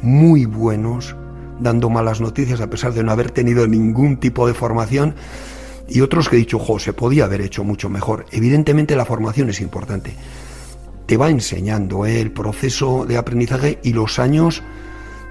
muy 0.00 0.44
buenos 0.44 1.14
dando 1.62 1.90
malas 1.90 2.20
noticias 2.20 2.60
a 2.60 2.68
pesar 2.68 2.92
de 2.92 3.02
no 3.02 3.12
haber 3.12 3.30
tenido 3.30 3.66
ningún 3.66 4.18
tipo 4.18 4.46
de 4.46 4.54
formación 4.54 5.14
y 5.88 6.00
otros 6.00 6.28
que 6.28 6.36
he 6.36 6.38
dicho, 6.38 6.58
jo, 6.58 6.78
se 6.78 6.92
podía 6.92 7.24
haber 7.24 7.40
hecho 7.40 7.64
mucho 7.64 7.88
mejor. 7.88 8.26
Evidentemente 8.30 8.96
la 8.96 9.04
formación 9.04 9.50
es 9.50 9.60
importante. 9.60 10.14
Te 11.06 11.16
va 11.16 11.30
enseñando 11.30 12.06
¿eh? 12.06 12.20
el 12.20 12.32
proceso 12.32 13.04
de 13.04 13.16
aprendizaje 13.16 13.78
y 13.82 13.92
los 13.92 14.18
años 14.18 14.62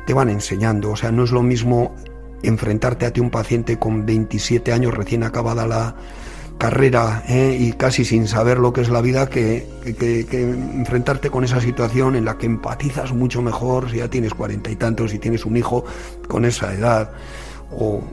te 0.05 0.13
van 0.13 0.29
enseñando. 0.29 0.91
O 0.91 0.95
sea, 0.95 1.11
no 1.11 1.23
es 1.23 1.31
lo 1.31 1.41
mismo 1.41 1.95
enfrentarte 2.43 3.05
a 3.05 3.13
ti 3.13 3.21
un 3.21 3.29
paciente 3.29 3.79
con 3.79 4.05
27 4.05 4.71
años 4.71 4.93
recién 4.93 5.23
acabada 5.23 5.65
la, 5.65 5.95
carrera 6.61 7.23
¿eh? 7.27 7.57
y 7.59 7.73
casi 7.73 8.05
sin 8.05 8.27
saber 8.27 8.59
lo 8.59 8.71
que 8.71 8.81
es 8.81 8.89
la 8.89 9.01
vida 9.01 9.27
que, 9.27 9.67
enfrentarte 9.83 11.31
con 11.31 11.43
esa 11.43 11.59
situación 11.59 12.15
en 12.15 12.23
la 12.23 12.37
que 12.37 12.45
empatizas 12.45 13.13
mucho 13.13 13.41
mejor 13.41 13.89
si 13.89 13.97
ya 13.97 14.09
tienes 14.09 14.35
cuarenta 14.35 14.69
y 14.69 14.75
tantos 14.75 15.11
y 15.15 15.17
tienes 15.17 15.43
un 15.43 15.57
hijo 15.57 15.83
con 16.27 16.45
esa 16.45 16.71
edad 16.71 17.13
o, 17.71 18.03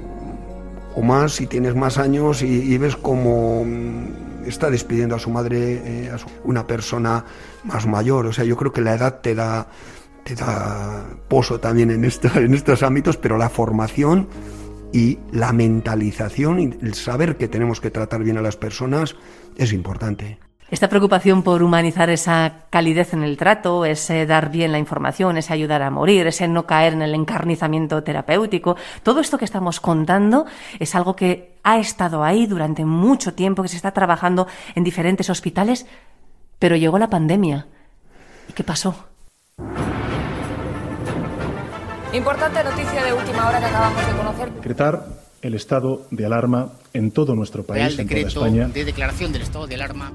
más 1.02 1.33
si 1.33 1.47
tienes 1.47 1.75
más 1.75 1.99
años 1.99 2.43
y, 2.43 2.78
ves 2.78 2.97
cómo 2.97 3.64
mm, 3.67 4.47
está 4.47 4.71
despidiendo 4.71 5.14
a 5.14 5.19
su 5.19 5.28
madre 5.28 6.07
eh, 6.07 6.11
a 6.11 6.17
una 6.45 6.67
persona 6.67 7.26
más 7.64 7.87
mayor 7.87 8.25
o 8.25 8.33
sea 8.33 8.47
yo 8.47 8.57
creo 8.57 8.73
que 8.73 8.81
la 8.81 8.95
edad 8.95 9.21
te 9.21 9.35
da 9.35 9.67
te 10.25 10.35
da 10.35 11.05
pozo 11.28 11.61
también 11.61 11.90
en, 11.90 12.02
esto, 12.07 12.28
en 12.35 12.55
estos 12.55 12.83
ámbitos 12.83 13.19
pero 13.19 13.37
la 13.37 13.50
formación 13.50 14.26
y 14.92 15.18
la 15.33 15.52
mentalización 15.52 16.61
y 16.61 16.64
el 16.83 16.95
saber 16.95 17.37
que 17.37 17.49
tenemos 17.49 17.80
que 17.80 17.90
tratar 17.90 18.23
bien 18.23 18.38
a 18.38 18.42
las 18.42 18.57
personas 18.57 19.16
es 19.57 19.73
importante. 19.73 20.38
Esta 20.71 20.90
preocupación 20.90 21.42
por 21.42 21.62
humanizar 21.62 22.11
esa 22.11 22.66
calidez 22.68 23.14
en 23.14 23.23
el 23.23 23.38
trato, 23.38 23.87
ese 23.87 24.26
dar 24.26 24.50
bien 24.50 24.71
la 24.71 24.78
información, 24.78 25.38
ese 25.38 25.54
ayudar 25.54 25.80
a 25.80 25.90
morir, 25.90 26.26
ese 26.26 26.47
no 26.47 26.66
caer 26.66 26.92
en 26.92 27.00
el 27.00 27.14
encarnizamiento 27.14 28.02
terapéutico, 28.02 28.76
todo 29.02 29.21
esto 29.21 29.38
que 29.38 29.47
estamos 29.47 29.80
contando 29.80 30.45
es 30.78 30.95
algo 30.95 31.16
que 31.16 31.57
ha 31.62 31.78
estado 31.78 32.23
ahí 32.23 32.47
durante 32.47 32.85
mucho 32.85 33.33
tiempo, 33.33 33.62
que 33.62 33.68
se 33.68 33.76
está 33.76 33.92
trabajando 33.92 34.47
en 34.75 34.85
diferentes 34.85 35.30
hospitales, 35.30 35.87
pero 36.59 36.76
llegó 36.76 36.99
la 36.99 37.09
pandemia. 37.09 37.66
¿Y 38.50 38.52
qué 38.52 38.62
pasó? 38.62 39.09
Importante 42.12 42.65
noticia 42.65 43.05
de 43.05 43.12
última 43.12 43.49
hora 43.49 43.61
que 43.61 43.67
acabamos 43.67 44.07
de 44.07 44.12
conocer. 44.12 44.53
Decretar 44.55 45.07
el 45.43 45.55
estado 45.55 46.07
de 46.11 46.25
alarma 46.25 46.73
en 46.95 47.11
todo 47.11 47.35
nuestro 47.35 47.65
país, 47.65 47.85
Real 47.85 47.97
decreto 47.99 48.29
en 48.29 48.35
toda 48.35 48.47
España. 48.47 48.69
de 48.69 48.85
declaración 48.85 49.33
del 49.33 49.43
estado 49.43 49.67
de 49.67 49.75
alarma. 49.75 50.12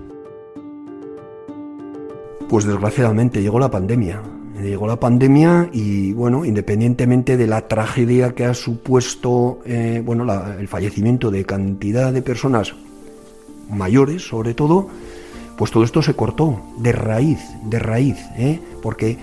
Pues 2.49 2.65
desgraciadamente 2.65 3.43
llegó 3.43 3.59
la 3.59 3.69
pandemia. 3.69 4.21
Llegó 4.59 4.87
la 4.87 4.99
pandemia 4.99 5.69
y, 5.71 6.13
bueno, 6.13 6.45
independientemente 6.45 7.37
de 7.37 7.47
la 7.47 7.67
tragedia 7.67 8.33
que 8.33 8.45
ha 8.45 8.53
supuesto, 8.53 9.59
eh, 9.65 10.01
bueno, 10.03 10.25
el 10.59 10.67
fallecimiento 10.67 11.29
de 11.29 11.45
cantidad 11.45 12.11
de 12.11 12.21
personas 12.21 12.73
mayores, 13.69 14.27
sobre 14.27 14.53
todo, 14.53 14.89
pues 15.57 15.71
todo 15.71 15.83
esto 15.83 16.01
se 16.01 16.15
cortó 16.15 16.61
de 16.77 16.91
raíz, 16.91 17.39
de 17.65 17.79
raíz, 17.79 18.17
¿eh? 18.37 18.59
porque 18.81 19.17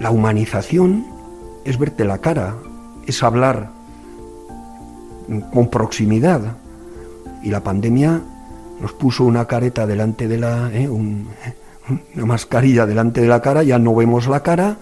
la 0.00 0.10
humanización 0.10 1.15
es 1.66 1.78
verte 1.78 2.04
la 2.04 2.18
cara, 2.18 2.54
es 3.06 3.22
hablar 3.22 3.70
con 5.52 5.68
proximidad. 5.68 6.56
Y 7.42 7.50
la 7.50 7.62
pandemia 7.62 8.22
nos 8.80 8.92
puso 8.92 9.24
una 9.24 9.46
careta 9.46 9.86
delante 9.86 10.28
de 10.28 10.38
la, 10.38 10.70
¿eh? 10.72 10.88
una 10.88 11.26
mascarilla 12.26 12.86
delante 12.86 13.20
de 13.20 13.28
la 13.28 13.42
cara, 13.42 13.64
ya 13.64 13.78
no 13.78 13.94
vemos 13.94 14.28
la 14.28 14.42
cara, 14.42 14.76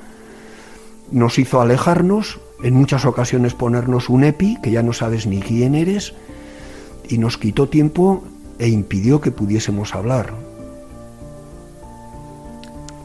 nos 1.10 1.38
hizo 1.38 1.60
alejarnos, 1.60 2.40
en 2.62 2.74
muchas 2.74 3.04
ocasiones 3.06 3.54
ponernos 3.54 4.08
un 4.08 4.24
EPI, 4.24 4.60
que 4.62 4.70
ya 4.70 4.82
no 4.82 4.92
sabes 4.92 5.26
ni 5.26 5.40
quién 5.40 5.74
eres, 5.74 6.14
y 7.08 7.18
nos 7.18 7.38
quitó 7.38 7.68
tiempo 7.68 8.24
e 8.58 8.68
impidió 8.68 9.20
que 9.20 9.30
pudiésemos 9.30 9.94
hablar. 9.94 10.32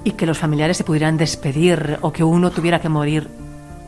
Y 0.04 0.12
que 0.12 0.26
los 0.26 0.38
familiares 0.38 0.78
se 0.78 0.84
pudieran 0.84 1.18
despedir 1.18 1.98
o 2.02 2.12
que 2.12 2.24
uno 2.24 2.52
tuviera 2.52 2.80
que 2.80 2.90
morir 2.90 3.30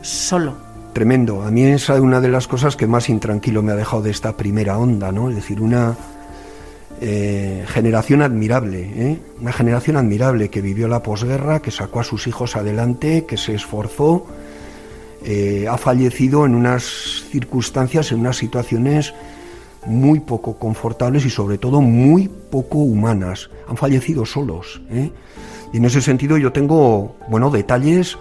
solo. 0.02 0.54
Tremendo. 0.92 1.42
A 1.42 1.50
mí 1.50 1.62
esa 1.64 1.94
es 1.94 2.00
una 2.00 2.20
de 2.20 2.28
las 2.28 2.46
cosas 2.46 2.76
que 2.76 2.86
más 2.86 3.08
intranquilo 3.08 3.62
me 3.62 3.72
ha 3.72 3.76
dejado 3.76 4.02
de 4.02 4.10
esta 4.10 4.36
primera 4.36 4.76
onda, 4.76 5.10
¿no? 5.10 5.30
Es 5.30 5.36
decir, 5.36 5.60
una 5.62 5.96
eh, 7.00 7.64
generación 7.66 8.22
admirable, 8.22 8.80
¿eh? 8.94 9.18
una 9.40 9.52
generación 9.52 9.96
admirable 9.96 10.50
que 10.50 10.60
vivió 10.60 10.86
la 10.86 11.02
posguerra, 11.02 11.60
que 11.60 11.70
sacó 11.70 12.00
a 12.00 12.04
sus 12.04 12.26
hijos 12.26 12.54
adelante, 12.54 13.24
que 13.26 13.36
se 13.36 13.54
esforzó, 13.54 14.26
eh, 15.24 15.66
ha 15.68 15.78
fallecido 15.78 16.44
en 16.44 16.54
unas 16.54 16.84
circunstancias, 17.30 18.12
en 18.12 18.20
unas 18.20 18.36
situaciones 18.36 19.14
muy 19.86 20.20
poco 20.20 20.58
confortables 20.58 21.24
y 21.24 21.30
sobre 21.30 21.58
todo 21.58 21.80
muy 21.80 22.28
poco 22.28 22.78
humanas. 22.78 23.50
Han 23.66 23.76
fallecido 23.76 24.26
solos. 24.26 24.80
Y 25.72 25.76
en 25.76 25.84
ese 25.84 26.02
sentido 26.02 26.36
yo 26.36 26.52
tengo, 26.52 27.16
bueno, 27.28 27.50
detalles 27.50 28.16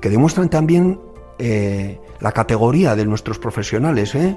que 0.00 0.10
demuestran 0.10 0.50
también 0.50 0.98
eh, 1.42 1.98
la 2.20 2.32
categoría 2.32 2.94
de 2.94 3.06
nuestros 3.06 3.38
profesionales, 3.38 4.14
¿eh? 4.14 4.36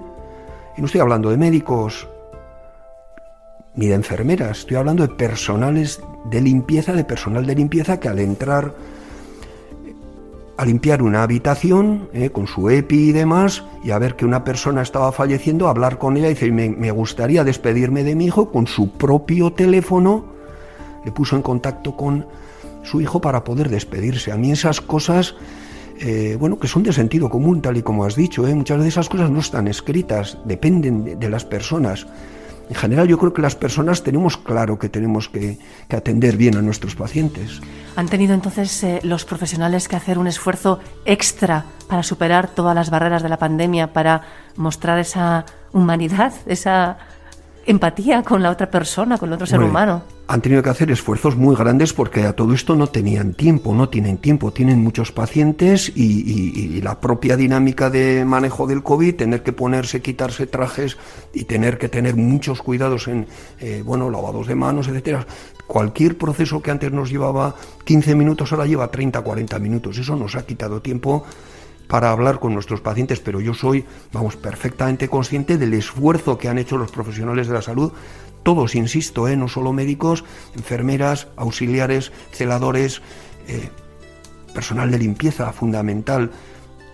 Y 0.78 0.80
no 0.82 0.86
estoy 0.86 1.02
hablando 1.02 1.30
de 1.30 1.38
médicos 1.38 2.08
ni 3.76 3.88
de 3.88 3.96
enfermeras, 3.96 4.60
estoy 4.60 4.78
hablando 4.78 5.06
de 5.06 5.14
personales 5.14 6.02
de 6.32 6.40
limpieza, 6.40 6.94
de 6.94 7.04
personal 7.04 7.46
de 7.46 7.56
limpieza 7.56 8.00
que 8.00 8.08
al 8.08 8.20
entrar 8.20 8.74
a 10.56 10.64
limpiar 10.64 11.02
una 11.02 11.24
habitación 11.24 12.08
¿eh? 12.14 12.30
con 12.30 12.48
su 12.48 12.70
EPI 12.70 13.10
y 13.10 13.12
demás, 13.12 13.66
y 13.84 13.92
a 13.92 14.00
ver 14.00 14.16
que 14.16 14.26
una 14.26 14.46
persona 14.46 14.82
estaba 14.82 15.12
falleciendo, 15.12 15.68
hablar 15.68 15.98
con 15.98 16.16
ella 16.16 16.28
y 16.28 16.36
decir, 16.36 16.54
me, 16.54 16.70
me 16.70 16.92
gustaría 16.92 17.44
despedirme 17.44 18.06
de 18.06 18.16
mi 18.16 18.28
hijo, 18.28 18.50
con 18.50 18.66
su 18.66 18.92
propio 18.92 19.52
teléfono, 19.52 20.24
le 21.04 21.12
puso 21.12 21.36
en 21.36 21.42
contacto 21.42 21.98
con 21.98 22.28
su 22.84 23.02
hijo 23.02 23.20
para 23.20 23.44
poder 23.44 23.70
despedirse. 23.70 24.32
A 24.32 24.38
mí 24.38 24.54
esas 24.54 24.80
cosas 24.80 25.36
eh, 26.06 26.36
bueno, 26.38 26.60
que 26.60 26.68
son 26.68 26.84
de 26.84 26.92
sentido 26.92 27.30
común, 27.30 27.62
tal 27.62 27.78
y 27.78 27.82
como 27.82 28.04
has 28.04 28.18
dicho. 28.18 28.46
¿eh? 28.46 28.54
Muchas 28.54 28.82
de 28.82 28.90
esas 28.90 29.08
cosas 29.08 29.30
no 29.30 29.40
están 29.40 29.70
escritas, 29.70 30.38
dependen 30.44 31.18
de, 31.18 31.30
las 31.30 31.46
personas. 31.46 32.08
En 32.68 32.76
general 32.76 33.08
yo 33.08 33.18
creo 33.18 33.34
que 33.34 33.42
las 33.42 33.56
personas 33.56 34.04
tenemos 34.04 34.36
claro 34.36 34.78
que 34.78 34.90
tenemos 34.90 35.30
que, 35.30 35.58
atender 35.90 36.36
bien 36.36 36.58
a 36.58 36.62
nuestros 36.62 36.98
pacientes. 36.98 37.62
¿Han 37.96 38.10
tenido 38.10 38.34
entonces 38.34 38.84
eh, 38.84 39.00
los 39.04 39.24
profesionales 39.24 39.88
que 39.88 39.96
hacer 39.96 40.20
un 40.20 40.28
esfuerzo 40.28 40.82
extra 41.06 41.64
para 41.88 42.04
superar 42.04 42.50
todas 42.50 42.76
las 42.76 42.90
barreras 42.90 43.24
de 43.24 43.30
la 43.30 43.38
pandemia, 43.38 43.94
para 43.94 44.24
mostrar 44.58 45.00
esa 45.00 45.46
humanidad, 45.72 46.34
esa 46.48 46.98
empatía 47.66 48.24
con 48.24 48.44
la 48.44 48.50
otra 48.50 48.70
persona, 48.70 49.18
con 49.18 49.30
el 49.30 49.34
otro 49.34 49.48
ser 49.48 49.62
humano. 49.62 50.04
Han 50.26 50.42
tenido 50.42 50.64
que 50.64 50.70
hacer 50.70 50.90
esfuerzos 50.90 51.36
muy 51.36 51.56
grandes 51.56 51.92
porque 51.92 52.24
a 52.24 52.34
todo 52.34 52.54
esto 52.54 52.76
no 52.76 52.88
tenían 52.88 53.34
tiempo, 53.34 53.74
no 53.74 53.90
tienen 53.90 54.18
tiempo, 54.18 54.54
tienen 54.54 54.80
muchos 54.80 55.12
pacientes 55.12 55.92
y, 55.96 56.82
la 56.82 57.00
propia 57.02 57.36
dinámica 57.36 57.90
de 57.90 58.24
manejo 58.24 58.66
del 58.66 58.84
COVID, 58.84 59.16
tener 59.16 59.44
que 59.44 59.52
ponerse, 59.52 60.02
quitarse 60.02 60.48
trajes 60.48 60.98
y 61.34 61.44
tener 61.44 61.78
que 61.78 61.90
tener 61.90 62.16
muchos 62.16 62.62
cuidados 62.62 63.08
en, 63.10 63.28
eh, 63.60 63.84
bueno, 63.86 64.10
lavados 64.10 64.48
de 64.48 64.56
manos, 64.56 64.88
etcétera. 64.88 65.28
Cualquier 65.68 66.18
proceso 66.18 66.62
que 66.62 66.72
antes 66.72 66.92
nos 66.92 67.10
llevaba 67.10 67.56
15 67.84 68.16
minutos 68.16 68.52
ahora 68.52 68.66
lleva 68.66 68.90
30, 68.90 69.22
40 69.22 69.60
minutos. 69.60 69.98
Eso 69.98 70.16
nos 70.16 70.36
ha 70.36 70.46
quitado 70.46 70.82
tiempo 70.82 71.26
para 71.88 72.12
hablar 72.12 72.40
con 72.40 72.54
nuestros 72.54 72.82
pacientes, 72.82 73.20
pero 73.20 73.40
yo 73.40 73.54
soy, 73.54 73.86
vamos, 74.12 74.36
perfectamente 74.36 75.08
consciente 75.08 75.58
del 75.58 75.74
esfuerzo 75.74 76.38
que 76.38 76.50
han 76.50 76.58
hecho 76.58 76.78
los 76.78 76.92
profesionales 76.92 77.48
de 77.48 77.54
la 77.54 77.62
salud, 77.62 77.92
todos, 78.44 78.76
insisto, 78.76 79.28
¿eh? 79.28 79.36
no 79.36 79.48
solo 79.48 79.74
médicos, 79.74 80.24
enfermeras, 80.56 81.28
auxiliares, 81.36 82.12
celadores, 82.32 83.02
eh, 83.48 83.70
personal 84.54 84.92
de 84.92 85.00
limpieza 85.00 85.52
fundamental 85.52 86.32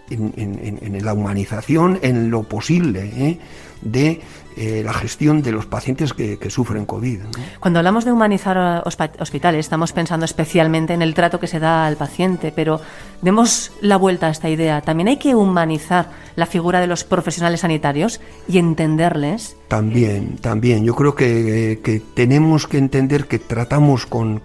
en, 0.10 1.04
la 1.04 1.14
humanización, 1.14 2.00
en 2.02 2.32
lo 2.32 2.44
posible, 2.44 3.12
¿eh? 3.16 3.40
de 3.82 4.22
eh, 4.58 4.82
la 4.84 4.94
gestión 4.94 5.42
de 5.42 5.54
los 5.54 5.66
pacientes 5.66 6.12
que, 6.14 6.38
sufren 6.50 6.86
COVID. 6.86 7.20
Cuando 7.62 7.80
hablamos 7.80 8.04
de 8.04 8.12
humanizar 8.12 8.84
hospitales, 8.86 9.60
estamos 9.66 9.94
pensando 9.94 10.26
especialmente 10.26 10.94
en 10.94 11.02
el 11.02 11.14
trato 11.14 11.40
que 11.40 11.48
se 11.48 11.60
da 11.60 11.86
al 11.86 11.96
paciente, 11.96 12.52
pero 12.54 12.82
demos 13.22 13.72
la 13.80 13.96
vuelta 13.96 14.28
a 14.28 14.32
esta 14.32 14.50
idea. 14.50 14.82
También 14.82 15.08
hay 15.08 15.18
que 15.18 15.34
humanizar 15.34 16.10
la 16.36 16.46
figura 16.46 16.82
de 16.82 16.88
los 16.88 17.06
profesionales 17.06 17.62
sanitarios 17.62 18.20
y 18.50 18.58
entenderles. 18.58 19.56
También, 19.70 20.36
también. 20.38 20.84
Yo 20.84 20.94
creo 20.94 21.16
que, 21.16 22.02
tenemos 22.14 22.68
que 22.68 22.80
entender 22.80 23.28
que 23.28 23.40
tratamos 23.40 24.06
con, 24.06 24.42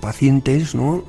pacientes, 0.00 0.74
¿no? 0.74 1.04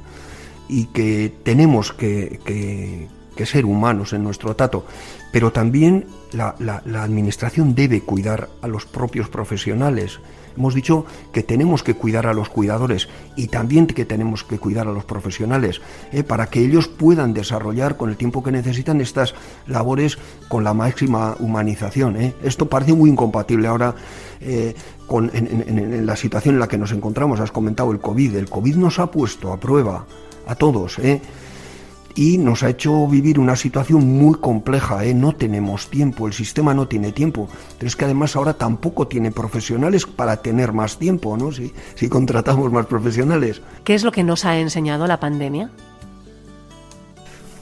Y 0.69 0.85
que 0.87 1.33
tenemos 1.43 1.91
que, 1.91 2.39
que 2.45 3.07
ser 3.45 3.65
humanos 3.65 4.13
en 4.13 4.23
nuestro 4.23 4.55
trato, 4.55 4.85
pero 5.31 5.51
también 5.51 6.05
la, 6.31 6.55
administración 7.03 7.75
debe 7.75 8.01
cuidar 8.01 8.49
a 8.61 8.67
los 8.67 8.85
propios 8.85 9.29
profesionales. 9.29 10.19
Hemos 10.55 10.75
dicho 10.75 11.05
que 11.31 11.41
tenemos 11.41 11.81
que 11.81 11.95
cuidar 11.95 12.27
a 12.27 12.33
los 12.33 12.49
cuidadores 12.49 13.09
y 13.35 13.47
también 13.47 13.87
que 13.87 14.05
tenemos 14.05 14.43
que 14.43 14.59
cuidar 14.59 14.87
a 14.87 14.91
los 14.91 15.03
profesionales 15.03 15.81
¿eh? 16.11 16.23
para 16.23 16.45
que 16.45 16.59
ellos 16.59 16.87
puedan 16.87 17.33
desarrollar 17.33 17.97
con 17.97 18.11
el 18.11 18.17
tiempo 18.17 18.43
que 18.43 18.51
necesitan 18.51 19.01
estas 19.01 19.33
labores 19.65 20.19
con 20.49 20.63
la 20.63 20.75
máxima 20.75 21.35
humanización. 21.39 22.21
¿eh? 22.21 22.35
Esto 22.43 22.69
parece 22.69 22.93
muy 22.93 23.09
incompatible 23.09 23.67
ahora 23.67 23.95
eh, 24.41 24.75
con, 25.07 25.31
la 26.05 26.15
situación 26.15 26.55
en 26.55 26.59
la 26.59 26.67
que 26.67 26.77
nos 26.77 26.91
encontramos. 26.91 27.39
Has 27.39 27.51
comentado 27.51 27.91
el 27.91 27.99
COVID. 27.99 28.35
El 28.35 28.49
COVID 28.49 28.75
nos 28.75 28.99
ha 28.99 29.09
puesto 29.09 29.51
a 29.51 29.59
prueba 29.59 30.05
a 30.45 30.55
todos 30.55 30.99
y 32.15 32.37
nos 32.37 32.63
ha 32.63 32.69
hecho 32.69 33.07
vivir 33.07 33.39
una 33.39 33.55
situación 33.55 34.05
muy 34.05 34.35
compleja. 34.35 35.03
¿eh? 35.05 35.13
No 35.13 35.33
tenemos 35.33 35.89
tiempo, 35.89 36.27
el 36.27 36.33
sistema 36.33 36.73
no 36.73 36.87
tiene 36.87 37.11
tiempo, 37.11 37.47
pero 37.77 37.87
es 37.87 37.95
que 37.95 38.05
además 38.05 38.35
ahora 38.35 38.53
tampoco 38.53 39.07
tiene 39.07 39.31
profesionales 39.31 40.05
para 40.05 40.37
tener 40.37 40.73
más 40.73 40.97
tiempo, 40.97 41.37
¿no? 41.37 41.51
Si, 41.51 41.73
si 41.95 42.09
contratamos 42.09 42.71
más 42.71 42.85
profesionales. 42.85 43.61
¿Qué 43.83 43.95
es 43.95 44.03
lo 44.03 44.11
que 44.11 44.23
nos 44.23 44.45
ha 44.45 44.57
enseñado 44.57 45.07
la 45.07 45.19
pandemia? 45.19 45.69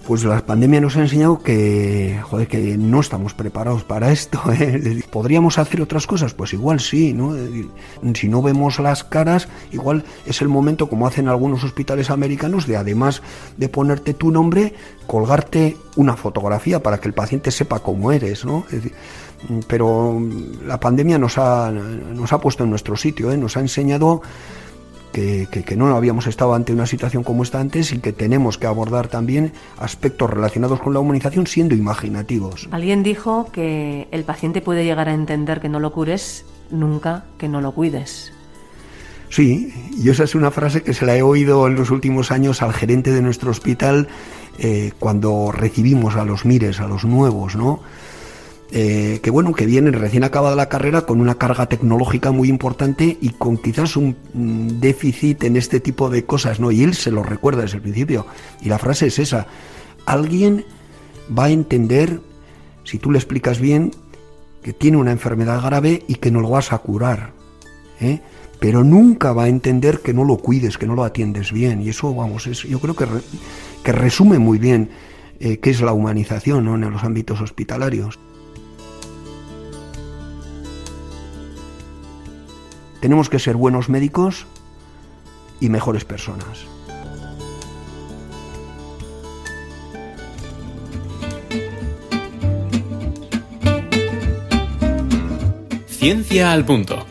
Pues 0.08 0.24
la 0.24 0.44
pandemia 0.46 0.82
nos 0.82 0.98
ha 0.98 1.02
enseñado 1.02 1.44
que, 1.44 2.20
joder, 2.24 2.48
que 2.48 2.76
no 2.78 3.00
estamos 3.00 3.34
preparados 3.34 3.84
para 3.84 4.12
esto. 4.12 4.42
¿eh? 4.52 5.04
¿Podríamos 5.12 5.60
hacer 5.60 5.82
otras 5.82 6.08
cosas? 6.08 6.34
Pues 6.34 6.54
igual 6.54 6.80
sí, 6.80 7.14
¿no? 7.14 7.36
Si 8.16 8.28
no 8.28 8.42
vemos 8.42 8.80
las 8.80 9.04
caras, 9.04 9.48
igual 9.72 10.04
es 10.26 10.42
el 10.42 10.48
momento, 10.48 10.90
como 10.90 11.08
hacen 11.08 11.28
algunos 11.28 11.64
hospitales 11.64 12.10
americanos, 12.10 12.66
de 12.66 12.78
además 12.78 13.22
de 13.58 13.70
ponerte 13.70 14.14
tu 14.14 14.32
nombre, 14.32 14.74
colgarte 15.06 15.78
una 15.96 16.16
fotografía 16.16 16.82
para 16.82 17.00
que 17.00 17.08
el 17.08 17.14
paciente 17.14 17.52
sepa 17.52 17.80
cómo 17.80 18.12
eres, 18.12 18.44
¿no? 18.44 18.66
pero 19.68 20.22
la 20.66 20.80
pandemia 20.80 21.18
nos 21.18 21.38
ha, 21.38 21.72
nos 21.72 22.32
ha 22.32 22.40
puesto 22.40 22.64
en 22.64 22.70
nuestro 22.70 22.96
sitio, 22.96 23.32
¿eh? 23.32 23.38
nos 23.38 23.58
ha 23.58 23.60
enseñado 23.60 24.22
que, 25.12 25.76
no 25.76 25.96
habíamos 25.96 26.28
estado 26.28 26.54
ante 26.54 26.74
una 26.74 26.86
situación 26.86 27.24
como 27.24 27.44
esta 27.44 27.60
antes 27.60 27.92
y 27.92 28.00
que 28.00 28.14
tenemos 28.14 28.58
que 28.58 28.68
abordar 28.68 29.08
también 29.08 29.54
aspectos 29.78 30.30
relacionados 30.30 30.80
con 30.80 30.94
la 30.94 31.00
humanización 31.00 31.48
siendo 31.48 31.76
imaginativos. 31.76 32.68
Alguien 32.72 33.04
dijo 33.04 33.50
que 33.52 34.08
el 34.12 34.24
paciente 34.24 34.62
puede 34.62 34.84
llegar 34.84 35.10
a 35.10 35.14
entender 35.14 35.60
que 35.62 35.70
no 35.70 35.80
lo 35.80 35.92
cures 35.92 36.46
nunca 36.70 37.26
que 37.38 37.48
no 37.48 37.62
lo 37.62 37.74
cuides. 37.74 38.34
Sí, 39.30 39.74
y 39.98 40.10
esa 40.10 40.26
es 40.26 40.36
una 40.36 40.52
frase 40.52 40.84
que 40.84 40.94
se 40.94 41.06
la 41.06 41.16
he 41.16 41.22
oído 41.22 41.66
en 41.68 41.76
los 41.76 41.90
últimos 41.90 42.32
años 42.32 42.62
al 42.62 42.74
gerente 42.74 43.12
de 43.12 43.22
nuestro 43.22 43.52
hospital 43.52 44.10
eh, 44.60 44.92
cuando 45.00 45.52
recibimos 45.54 46.18
a 46.18 46.26
los 46.26 46.46
mires, 46.46 46.82
a 46.82 46.88
los 46.88 47.06
nuevos, 47.06 47.56
¿no? 47.56 47.80
Eh, 48.74 49.20
que 49.22 49.30
bueno, 49.30 49.54
que 49.54 49.66
vienen 49.66 49.94
recién 49.94 50.24
acabada 50.24 50.56
la 50.56 50.70
carrera 50.70 51.02
con 51.02 51.20
una 51.20 51.36
carga 51.36 51.66
tecnológica 51.66 52.32
muy 52.32 52.48
importante 52.48 53.18
y 53.20 53.30
con 53.32 53.58
quizás 53.58 53.98
un 53.98 54.16
mm, 54.34 54.80
déficit 54.80 55.44
en 55.44 55.58
este 55.58 55.82
tipo 55.82 56.10
de 56.10 56.24
cosas, 56.24 56.62
¿no? 56.62 56.72
Y 56.72 56.84
él 56.84 56.94
se 56.94 57.12
lo 57.12 57.22
recuerda 57.22 57.64
desde 57.64 57.78
el 57.78 57.84
principio. 57.84 58.26
Y 58.62 58.70
la 58.70 58.80
frase 58.80 59.08
es 59.08 59.20
esa, 59.20 59.48
alguien 60.06 60.64
va 61.38 61.46
a 61.46 61.50
entender, 61.50 62.22
si 62.86 62.98
tú 62.98 63.12
le 63.12 63.18
explicas 63.18 63.60
bien, 63.60 63.92
que 64.64 64.72
tiene 64.72 64.98
una 64.98 65.12
enfermedad 65.12 65.62
grave 65.62 66.04
y 66.08 66.16
que 66.16 66.32
no 66.32 66.40
lo 66.40 66.52
vas 66.52 66.72
a 66.72 66.78
curar. 66.78 67.34
¿eh? 68.00 68.22
pero 68.62 68.84
nunca 68.84 69.34
va 69.34 69.46
a 69.46 69.48
entender 69.48 70.02
que 70.02 70.14
no 70.14 70.24
lo 70.24 70.38
cuides, 70.38 70.78
que 70.78 70.86
no 70.86 70.94
lo 70.94 71.04
atiendes 71.04 71.52
bien. 71.52 71.82
Y 71.82 71.90
eso, 71.90 72.14
vamos, 72.14 72.46
es, 72.46 72.62
yo 72.62 72.80
creo 72.80 72.96
que, 72.96 73.08
que 73.84 73.92
resume 73.92 74.38
muy 74.38 74.60
bien 74.60 74.92
eh, 75.40 75.58
qué 75.58 75.72
es 75.72 75.82
la 75.82 75.94
humanización 75.94 76.68
en 76.68 76.92
los 76.92 77.04
ámbitos 77.04 77.42
hospitalarios. 77.42 78.20
Tenemos 83.02 83.30
que 83.30 83.40
ser 83.40 83.56
buenos 83.56 83.90
médicos 83.90 84.46
y 85.60 85.70
mejores 85.70 86.06
personas. 86.06 86.66
Ciencia 95.88 96.52
al 96.52 96.64
Punto, 96.66 97.06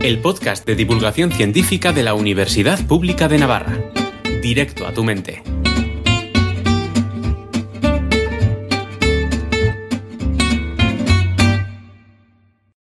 el 0.00 0.20
podcast 0.20 0.66
de 0.66 0.76
divulgación 0.76 1.32
científica 1.32 1.92
de 1.92 2.04
la 2.04 2.14
Universidad 2.14 2.84
Pública 2.86 3.28
de 3.28 3.38
Navarra. 3.38 3.78
Directo 4.40 4.86
a 4.86 4.92
tu 4.92 5.04
mente. 5.04 5.53